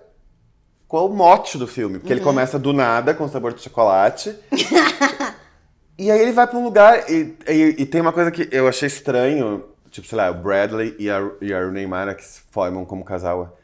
[0.87, 1.99] Qual o mote do filme.
[1.99, 2.17] Porque Uhum.
[2.19, 4.35] ele começa do nada com sabor de chocolate.
[5.97, 7.09] e aí ele vai pra um lugar.
[7.09, 9.63] E, e- e tem uma coisa que eu achei estranho.
[9.91, 13.03] Tipo, sei lá, o Bradley e a, e a Rooney Mara que se formam como
[13.03, 13.57] casal.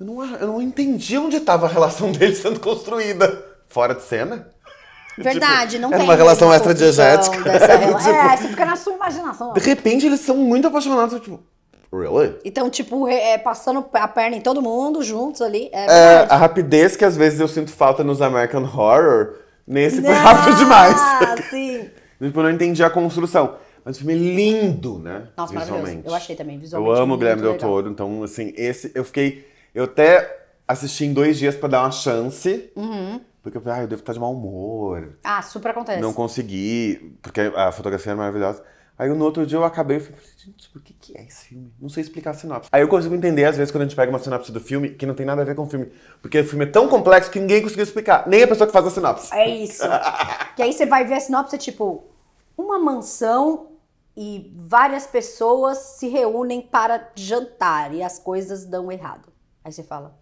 [0.00, 3.44] Eu não, eu não entendi onde tava a relação deles sendo construída.
[3.68, 4.48] Fora de cena?
[5.18, 6.06] Verdade, não era tem.
[6.06, 7.42] uma relação extradiegética.
[7.42, 9.52] dessa rela- Tipo- É, você fica na sua imaginação.
[9.52, 11.20] De repente eles são muito apaixonados.
[11.20, 11.40] Tipo,
[11.92, 12.36] really?
[12.44, 15.68] Então, tipo, é, passando a perna em todo mundo, juntos ali.
[15.72, 19.34] É, É, a rapidez que às vezes eu sinto falta nos American Horror,
[19.66, 20.96] nesse foi Ah, rápido demais.
[21.50, 21.90] sim.
[22.22, 23.56] tipo, eu não entendi a construção.
[23.84, 25.28] Mas o filme é lindo, né?
[25.36, 25.82] Nossa, maravilhoso.
[25.82, 26.08] visualmente.
[26.08, 27.00] Eu achei também, Eu visualmente.
[27.00, 27.58] amo o Guilherme Del.
[27.58, 29.46] Toro, então, assim, esse eu fiquei.
[29.74, 32.70] Eu até assisti em dois dias pra dar uma chance.
[32.76, 33.20] Uhum.
[33.42, 35.16] Porque eu falei, ah, eu devo estar de mau humor.
[35.24, 36.00] Ah, super acontece.
[36.00, 38.62] Não consegui, porque a fotografia era maravilhosa.
[38.98, 41.72] Aí no outro dia eu acabei e falei, gente, por que, que é esse filme?
[41.80, 42.68] Não sei explicar a sinopse.
[42.70, 45.06] Aí eu consigo entender, às vezes, quando a gente pega uma sinopse do filme, que
[45.06, 45.90] não tem nada a ver com o filme.
[46.20, 48.28] Porque o filme é tão complexo que ninguém conseguiu explicar.
[48.28, 49.34] Nem a pessoa que faz a sinopse.
[49.34, 49.82] É isso.
[50.54, 52.04] que aí você vai ver a sinopse, é tipo,
[52.58, 53.68] uma mansão
[54.22, 59.32] e várias pessoas se reúnem para jantar e as coisas dão errado.
[59.64, 60.14] Aí você fala,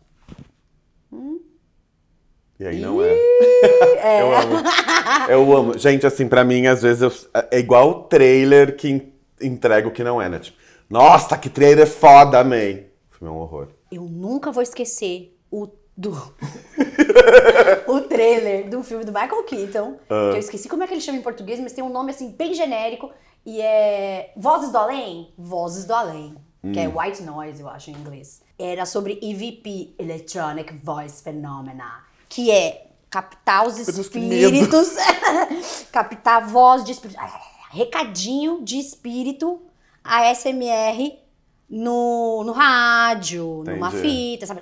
[2.60, 3.12] E aí não é.
[4.20, 4.54] Eu amo.
[5.28, 5.78] Eu amo.
[5.78, 9.92] Gente, assim, pra mim, às vezes, eu- é igual o trailer que en- entrega o
[9.92, 10.38] que não é, né?
[10.40, 10.56] Tipo,
[10.90, 12.92] nossa, que trailer foda, amei.
[13.20, 13.68] É um horror.
[13.90, 16.12] eu nunca vou esquecer o do
[17.88, 20.30] o trailer do filme do Michael Keaton, Ah.
[20.30, 22.30] que eu esqueci como é que ele chama em português, mas tem um nome assim
[22.30, 23.10] bem genérico
[23.48, 26.74] e é Vozes do Além, Vozes do Além, que Hum.
[26.76, 28.42] é White Noise, eu acho em inglês.
[28.58, 34.90] Era sobre EVP, Electronic Voice Phenomena, que é captar os que espíritos,
[35.90, 37.18] captar voz de espírito,
[37.70, 39.62] recadinho de espírito
[40.04, 41.18] ASMR
[41.70, 44.02] no, no rádio, numa Entendi.
[44.02, 44.60] fita, sabe?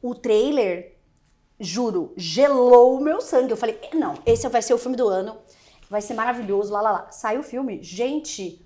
[0.00, 0.96] O trailer,
[1.60, 3.52] juro, gelou o meu sangue.
[3.52, 5.36] Eu falei, não, esse vai ser o filme do ano,
[5.88, 7.06] vai ser maravilhoso, lá, lá, lá.
[7.10, 8.64] Saiu o filme, gente,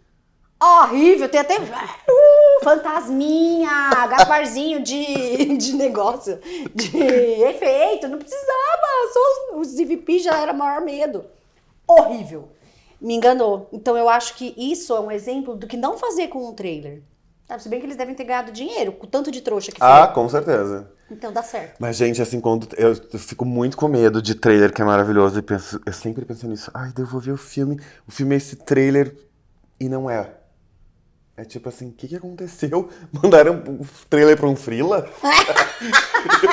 [0.60, 6.38] horrível, tem até uh, fantasminha, Gasparzinho de, de negócio,
[6.74, 11.24] de efeito, não precisava, só os, EVP já era maior medo.
[11.86, 12.48] Horrível.
[13.00, 13.68] Me enganou.
[13.72, 17.02] Então eu acho que isso é um exemplo do que não fazer com um trailer.
[17.52, 17.62] Sabe?
[17.62, 19.86] Se bem que eles devem ter ganhado dinheiro com tanto de trouxa que foi.
[19.86, 20.90] Ah, com certeza.
[21.10, 21.76] Então dá certo.
[21.78, 25.38] Mas, gente, assim, quando eu, eu fico muito com medo de trailer que é maravilhoso
[25.38, 26.70] e penso, eu sempre penso nisso.
[26.72, 27.78] Ai, eu vou ver o filme.
[28.08, 29.14] O filme é esse trailer
[29.78, 30.30] e não é.
[31.36, 32.88] É tipo assim, o que, que aconteceu?
[33.12, 35.06] Mandaram o trailer pra um frila?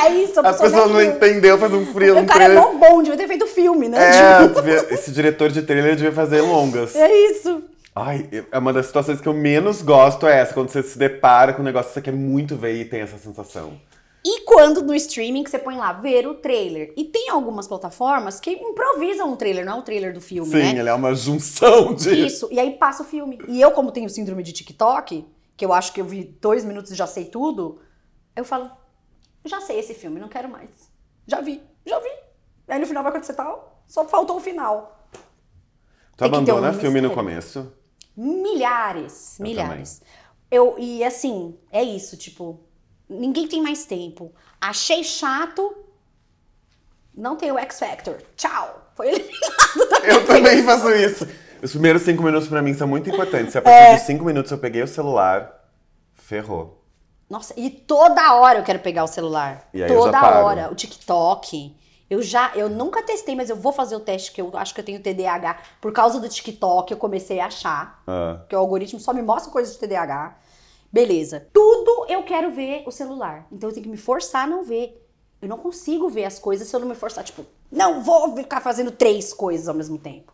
[0.04, 1.30] É isso, As pessoas não entendem.
[1.34, 2.74] entendeu fazer um frila, O um cara é trailer.
[2.74, 3.98] mó bom, devia ter feito filme, né?
[4.00, 4.42] É,
[4.94, 6.96] esse diretor de trailer devia fazer longas.
[6.96, 7.64] é isso.
[7.96, 11.54] Ai, é uma das situações que eu menos gosto é essa, quando você se depara
[11.54, 13.80] com um negócio que você quer muito ver e tem essa sensação.
[14.24, 16.94] E quando no streaming que você põe lá, ver o trailer.
[16.98, 20.58] E tem algumas plataformas que improvisam um trailer, não é o trailer do filme, Sim,
[20.58, 20.80] né?
[20.80, 22.26] ele é uma junção de.
[22.26, 23.40] Isso, e aí passa o filme.
[23.48, 25.26] E eu, como tenho síndrome de TikTok,
[25.56, 27.80] que eu acho que eu vi dois minutos e já sei tudo,
[28.36, 28.70] eu falo,
[29.46, 30.70] já sei esse filme, não quero mais.
[31.26, 32.10] Já vi, já vi.
[32.68, 35.08] Aí no final vai acontecer tal, só faltou o final.
[35.12, 35.20] Tu
[36.18, 37.72] Tem ter um abandona filme no começo?
[38.16, 40.02] Milhares, Eu milhares.
[40.52, 42.60] Eu, e assim, é isso, tipo,
[43.08, 44.34] ninguém tem mais tempo.
[44.60, 45.76] Achei chato,
[47.16, 48.18] não tem o X Factor.
[48.36, 48.92] Tchau.
[48.96, 51.28] Foi eliminado da Eu também faço isso.
[51.62, 53.52] Os primeiros cinco minutos pra mim são muito importantes.
[53.52, 53.96] Se a partir É.
[53.96, 55.54] de cinco minutos eu peguei o celular,
[56.14, 56.84] ferrou.
[57.30, 59.70] Nossa, e toda hora eu quero pegar o celular.
[59.74, 60.72] E aí toda hora.
[60.72, 61.76] O TikTok.
[62.10, 64.82] Eu já, eu nunca testei, mas eu vou fazer o teste que eu acho que
[64.82, 65.62] eu tenho TDAH.
[65.80, 68.02] Por causa do TikTok, eu comecei a achar.
[68.08, 68.42] Ah.
[68.50, 70.36] que o algoritmo só me mostra coisas de TDAH.
[70.92, 71.48] Beleza.
[71.54, 73.46] Tudo eu quero ver o celular.
[73.52, 75.06] Então eu tenho que me forçar a não ver.
[75.42, 77.24] Eu não consigo ver as coisas se eu não me forçar.
[77.24, 80.34] Tipo, não vou ficar fazendo três coisas ao mesmo tempo.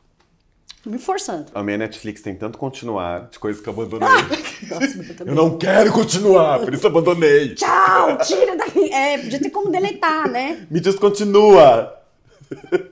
[0.85, 1.47] Me forçando.
[1.53, 4.07] A minha Netflix tem tanto continuar de coisas que eu abandonei.
[4.69, 5.33] Nossa, também.
[5.33, 7.55] eu não quero continuar, por isso eu abandonei.
[7.55, 8.55] Tchau, tira
[8.91, 10.65] É, podia ter como deletar, né?
[10.71, 11.93] Me descontinua.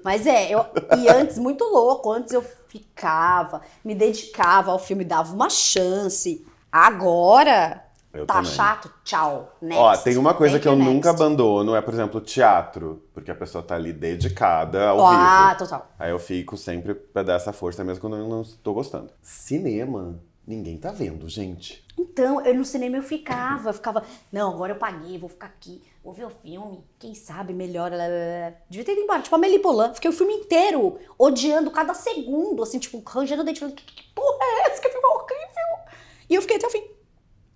[0.04, 0.66] Mas é, eu,
[0.98, 6.44] e antes, muito louco, antes eu ficava, me dedicava ao filme, dava uma chance.
[6.72, 8.52] Agora, Eu tá também.
[8.52, 8.92] chato?
[9.04, 9.56] Tchau.
[9.62, 9.80] Next.
[9.84, 11.22] Ó, tem uma coisa Thank que eu you, nunca next.
[11.24, 13.04] abandono, é, por exemplo, teatro.
[13.14, 15.60] Porque a pessoa tá ali dedicada ao Ah, vivo.
[15.60, 15.88] total.
[16.00, 19.10] Aí eu fico sempre pra dar essa força, mesmo quando eu não estou gostando.
[19.22, 20.16] Cinema,
[20.46, 21.84] ninguém tá vendo, gente.
[21.98, 25.82] Então, eu no cinema eu ficava, eu ficava, não, agora eu paguei, vou ficar aqui,
[26.04, 28.58] vou ver o filme, quem sabe melhora.
[28.70, 29.94] Devia ter ido embora, tipo a Meli Polan.
[29.94, 34.04] Fiquei o filme inteiro odiando cada segundo, assim, tipo, rangendo o dente, falando, que, que
[34.14, 34.82] porra é essa?
[34.82, 35.94] Que filme horrível!
[36.30, 36.84] E eu fiquei até o fim,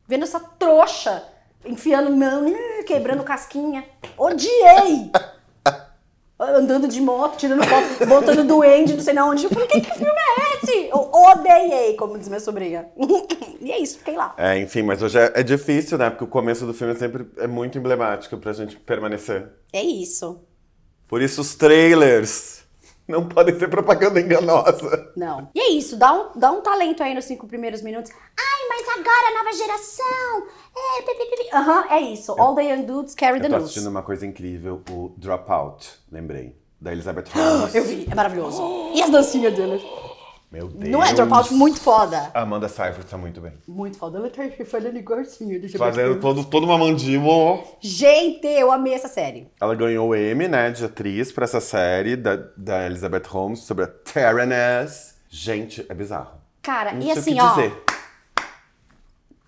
[0.07, 1.27] vendo essa trouxa,
[1.65, 3.85] enfiando mão, eh, quebrando casquinha.
[4.17, 5.11] Odiei!
[6.39, 9.45] Andando de moto, tirando foto, botando duende, não sei na onde.
[9.45, 10.89] Eu falei, que, que filme é esse?
[10.89, 12.89] Eu odiei, como diz minha sobrinha.
[13.59, 14.35] e é isso, fiquei lá.
[14.37, 16.11] É, enfim, mas hoje é, é difícil, né?
[16.11, 19.49] Porque o começo do filme sempre é muito emblemático pra gente permanecer.
[19.73, 20.39] É isso.
[21.07, 22.66] Por isso os trailers
[23.07, 25.11] não podem ser propaganda enganosa.
[25.15, 25.49] Não.
[25.55, 28.11] E é isso, dá um, dá um talento aí nos cinco primeiros minutos.
[28.11, 30.43] Ai, mas agora a nova geração.
[30.75, 31.57] É.
[31.57, 32.33] Aham, é isso.
[32.39, 33.69] All the young dudes carry the Eu tô news.
[33.69, 36.55] assistindo uma coisa incrível, o Dropout, lembrei.
[36.79, 37.73] Da Elizabeth Holmes.
[37.73, 38.61] Eu vi, é maravilhoso.
[38.93, 39.83] E as dancinhas dele?
[40.49, 40.89] Meu Deus.
[40.89, 42.31] Não é dropout muito foda?
[42.33, 43.51] A Amanda Seyfried tá muito bem.
[43.67, 44.17] Muito foda.
[44.17, 45.59] Ela tá fazendo igualzinho.
[45.59, 46.19] Deixa eu Fazendo ver.
[46.21, 47.63] todo, toda uma mandíbula.
[47.81, 49.51] Gente, eu amei essa série.
[49.59, 53.83] Ela ganhou o Emmy, né, de atriz pra essa série da, da Elizabeth Holmes sobre
[53.83, 55.15] a Taranas.
[55.29, 56.37] Gente, é bizarro.
[56.61, 57.49] Cara, Não e assim, ó.
[57.49, 57.83] dizer.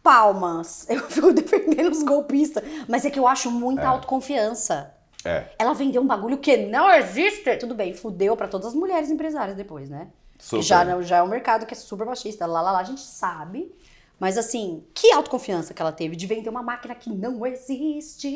[0.03, 0.85] Palmas.
[0.91, 2.63] Eu fico defendendo os golpistas.
[2.89, 4.93] Mas é que eu acho muita autoconfiança.
[5.23, 7.55] É, Ela vendeu um bagulho que não existe.
[7.57, 10.07] Tudo bem, fudeu pra todas as mulheres empresárias depois, né?
[10.39, 10.61] Super.
[10.61, 13.01] Que já, já é um mercado que é super machista, lá, lá, lá, a gente
[13.01, 13.71] sabe.
[14.19, 18.29] Mas assim, que autoconfiança que ela teve de vender uma máquina que não existe.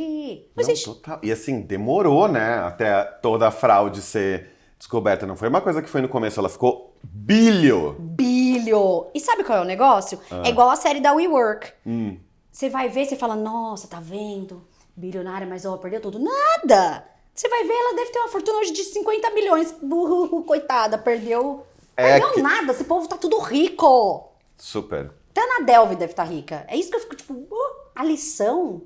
[0.56, 0.86] Não Não, existe.
[0.86, 1.20] total.
[1.24, 5.26] E assim, demorou, né, até toda a fraude ser descoberta.
[5.26, 7.96] Não foi uma coisa que foi no começo, ela ficou bilho.
[8.00, 9.08] Bilho.
[9.14, 10.20] E sabe qual é o negócio?
[10.32, 10.44] Ah.
[10.46, 11.72] É igual a série da WeWork.
[11.86, 12.18] Hum.
[12.52, 14.66] Você vai ver, você fala, nossa, tá vendo?
[14.96, 16.20] Bilionária, mas ó, perdeu tudo.
[16.20, 17.04] Nada!
[17.34, 19.72] Você vai ver, ela deve ter uma fortuna hoje de 50 milhões.
[19.82, 21.66] Burro, coitada, perdeu.
[21.96, 24.32] É perdeu que- nada, esse povo tá tudo rico.
[24.58, 25.12] Super.
[25.32, 26.64] Até a Ana Delve deve estar rica.
[26.68, 28.82] É isso que eu fico, tipo, "Oh." a lição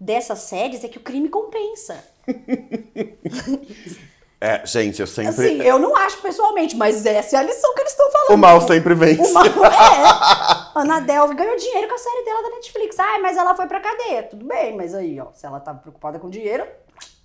[0.00, 2.02] dessas séries é que o crime compensa.
[4.40, 5.30] É, gente, eu sempre.
[5.30, 8.30] Assim, eu não acho pessoalmente, mas essa é a lição que eles estão falando.
[8.30, 9.20] O mal sempre vence.
[9.20, 9.50] O mal é.
[10.78, 12.96] Ana Delve ganhou dinheiro com a série dela da Netflix.
[13.00, 14.22] Ai, mas ela foi pra cadeia.
[14.22, 16.64] Tudo bem, mas aí, ó, se ela tava preocupada com dinheiro,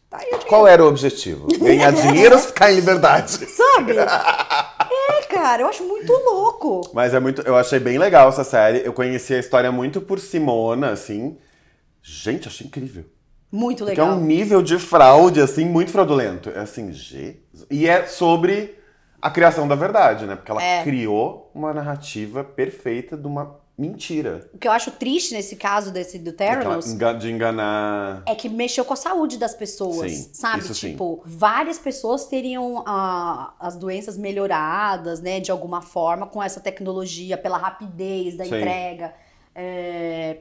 [0.09, 0.47] tá aí o dinheiro.
[0.47, 1.47] Qual era o objetivo?
[1.59, 3.45] Ganhar dinheiro ou ficar em liberdade?
[3.45, 3.93] Sabe?
[5.29, 6.81] Cara, eu acho muito louco.
[6.93, 7.41] Mas é muito.
[7.41, 8.85] Eu achei bem legal essa série.
[8.85, 11.37] Eu conheci a história muito por Simona, assim.
[12.01, 13.05] Gente, achei incrível.
[13.51, 14.17] Muito Porque é legal.
[14.17, 16.49] um nível de fraude, assim, muito fraudulento.
[16.49, 17.65] É assim, Jesus.
[17.69, 18.77] E é sobre
[19.21, 20.35] a criação da verdade, né?
[20.35, 20.83] Porque ela É.
[20.83, 24.49] criou uma narrativa perfeita de uma mentira.
[24.53, 26.85] O que eu acho triste nesse caso desse do Theranos
[27.19, 28.23] De enganar.
[28.25, 30.59] é que mexeu com a saúde das pessoas, Sim, sabe?
[30.59, 30.91] isso sim.
[30.91, 37.37] tipo, várias pessoas teriam ah, as doenças melhoradas, né, de alguma forma, com essa tecnologia,
[37.37, 38.55] pela rapidez da Sim.
[38.57, 39.13] entrega,
[39.55, 40.37] é,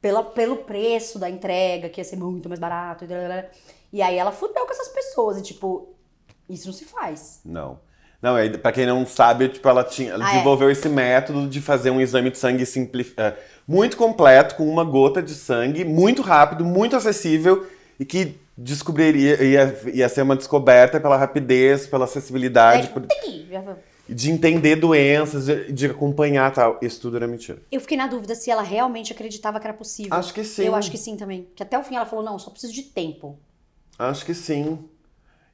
[0.00, 3.04] pela, pelo preço da entrega, que ia ser muito mais barato.
[3.04, 3.08] E,
[3.96, 5.94] e aí ela fudeu com essas pessoas, e tipo,
[6.48, 7.40] isso não se faz.
[7.44, 7.78] Não.
[8.20, 10.12] Não, é, pra quem não sabe, tipo, ela tinha.
[10.12, 10.32] Ela Ah, é.
[10.32, 13.34] desenvolveu esse método de fazer um exame de sangue simplif- é,
[13.68, 17.66] muito completo, com uma gota de sangue, muito rápido, muito acessível,
[18.00, 23.06] e que descobriria, ia, ia ser uma descoberta pela rapidez, pela acessibilidade, É, por-
[24.08, 26.78] de entender doenças, de, de acompanhar tal.
[26.80, 27.58] Isso tudo era mentira.
[27.72, 30.14] Eu fiquei na dúvida se ela realmente acreditava que era possível.
[30.14, 30.64] Acho que sim.
[30.64, 31.48] Eu acho que sim também.
[31.56, 33.36] Que até o fim ela falou, não, só preciso de tempo.
[33.98, 34.78] Acho que sim.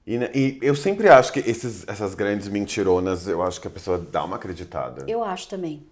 [0.07, 3.71] E, né, e eu sempre acho que esses, essas grandes mentironas, eu acho que a
[3.71, 5.05] pessoa dá uma acreditada.
[5.07, 5.87] Eu acho também.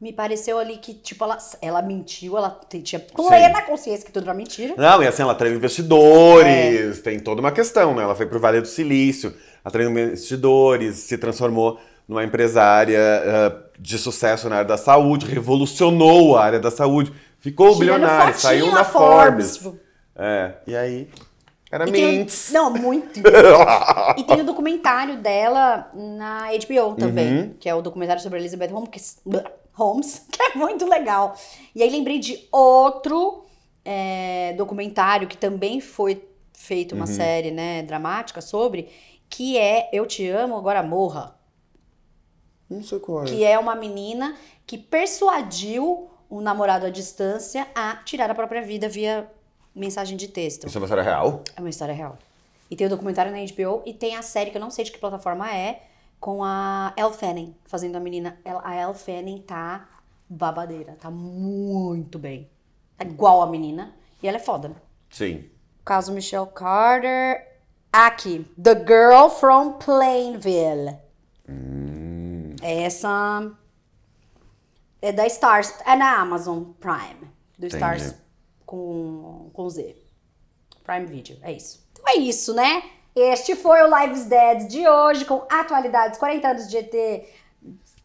[0.00, 4.34] Me pareceu ali que, tipo, ela, ela mentiu, ela tinha plena consciência que tudo era
[4.34, 4.74] mentira.
[4.76, 7.02] Não, e assim, ela traiu investidores, É.
[7.02, 8.02] tem toda uma questão, né?
[8.02, 11.78] Ela foi pro Vale do Silício, ela traiu investidores, se transformou
[12.08, 17.68] numa empresária ah, de sucesso na área da saúde, revolucionou a área da saúde, ficou
[17.74, 19.58] Tirando bilionária, saiu na na Forbes.
[19.58, 19.80] Forbes.
[20.16, 21.08] É, e aí,
[21.70, 23.20] era um- não, muito.
[24.18, 27.54] e tem o documentário dela na HBO também, Uhum.
[27.60, 29.42] que é o documentário sobre Elizabeth Holmes, que,
[29.74, 31.34] Holmes, que é muito legal.
[31.74, 33.44] E aí lembrei de outro
[33.84, 36.98] é, documentário que também foi feito Uhum.
[37.00, 38.88] uma série, né, dramática sobre,
[39.28, 41.34] que é Eu Te Amo, Agora Morra.
[42.68, 43.26] Não sei qual é.
[43.26, 48.88] Que é uma menina que persuadiu um namorado à distância a tirar a própria vida
[48.88, 49.28] via
[49.74, 50.66] mensagem de texto.
[50.66, 51.42] Isso é uma história real?
[51.56, 52.18] É uma história real.
[52.70, 54.92] E tem o documentário na HBO e tem a série que eu não sei de
[54.92, 55.82] que plataforma é,
[56.20, 58.38] com a Elle Fanning, fazendo a menina.
[58.44, 59.88] A Elle Fanning tá
[60.28, 62.48] babadeira, tá muito bem.
[62.98, 63.92] É igual a menina.
[64.22, 64.72] E ela é foda.
[65.08, 65.44] Sim.
[65.84, 67.48] Caso Michelle Carter.
[67.92, 68.46] Aqui.
[68.62, 70.96] The Girl from Plainville.
[72.62, 73.50] Essa
[75.02, 75.74] é da Stars.
[75.84, 77.28] É na Amazon Prime.
[77.58, 77.74] Do Entendi.
[77.74, 78.14] Stars
[78.70, 79.96] com, com Z.
[80.84, 81.36] Prime Video.
[81.42, 81.84] É isso.
[81.90, 82.84] Então é isso, né?
[83.16, 86.94] Este foi o Lives Dead de hoje, com atualidades, 40 anos de ET,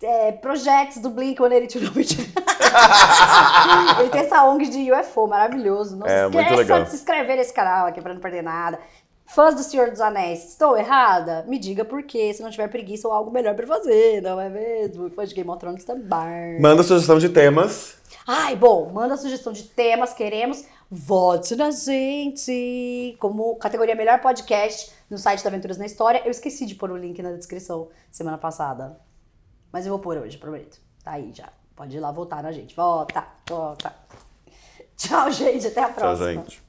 [0.02, 1.82] é, projetos do Blink-182.
[1.84, 2.24] Não, mentira.
[4.02, 5.96] Ele tem essa ONG de UFO, maravilhoso.
[5.98, 8.80] Não É, se esqueça de se inscrever nesse canal aqui pra não perder nada.
[9.28, 11.46] Fãs do Senhor dos Anéis, estou errada?
[11.48, 14.50] Me diga por quê, se não tiver preguiça ou algo melhor pra fazer, não é
[14.50, 15.10] mesmo?
[15.12, 16.60] Fã de Game of Thrones também.
[16.60, 17.98] Manda sugestão de temas.
[18.28, 20.66] Ai, bom, manda sugestão de temas, queremos.
[20.90, 23.16] Vote na gente!
[23.20, 26.22] Como categoria Melhor Podcast no site da Aventuras na História.
[26.26, 29.00] Eu esqueci de pôr o link na descrição semana passada.
[29.72, 30.80] Mas eu vou pôr hoje, prometo.
[31.04, 31.50] Tá aí já.
[31.76, 32.76] Pode ir lá votar na gente.
[32.76, 33.94] Vota, vota.
[34.98, 35.68] Tchau, gente.
[35.68, 36.34] Até a Tchau, próxima.
[36.34, 36.65] gente.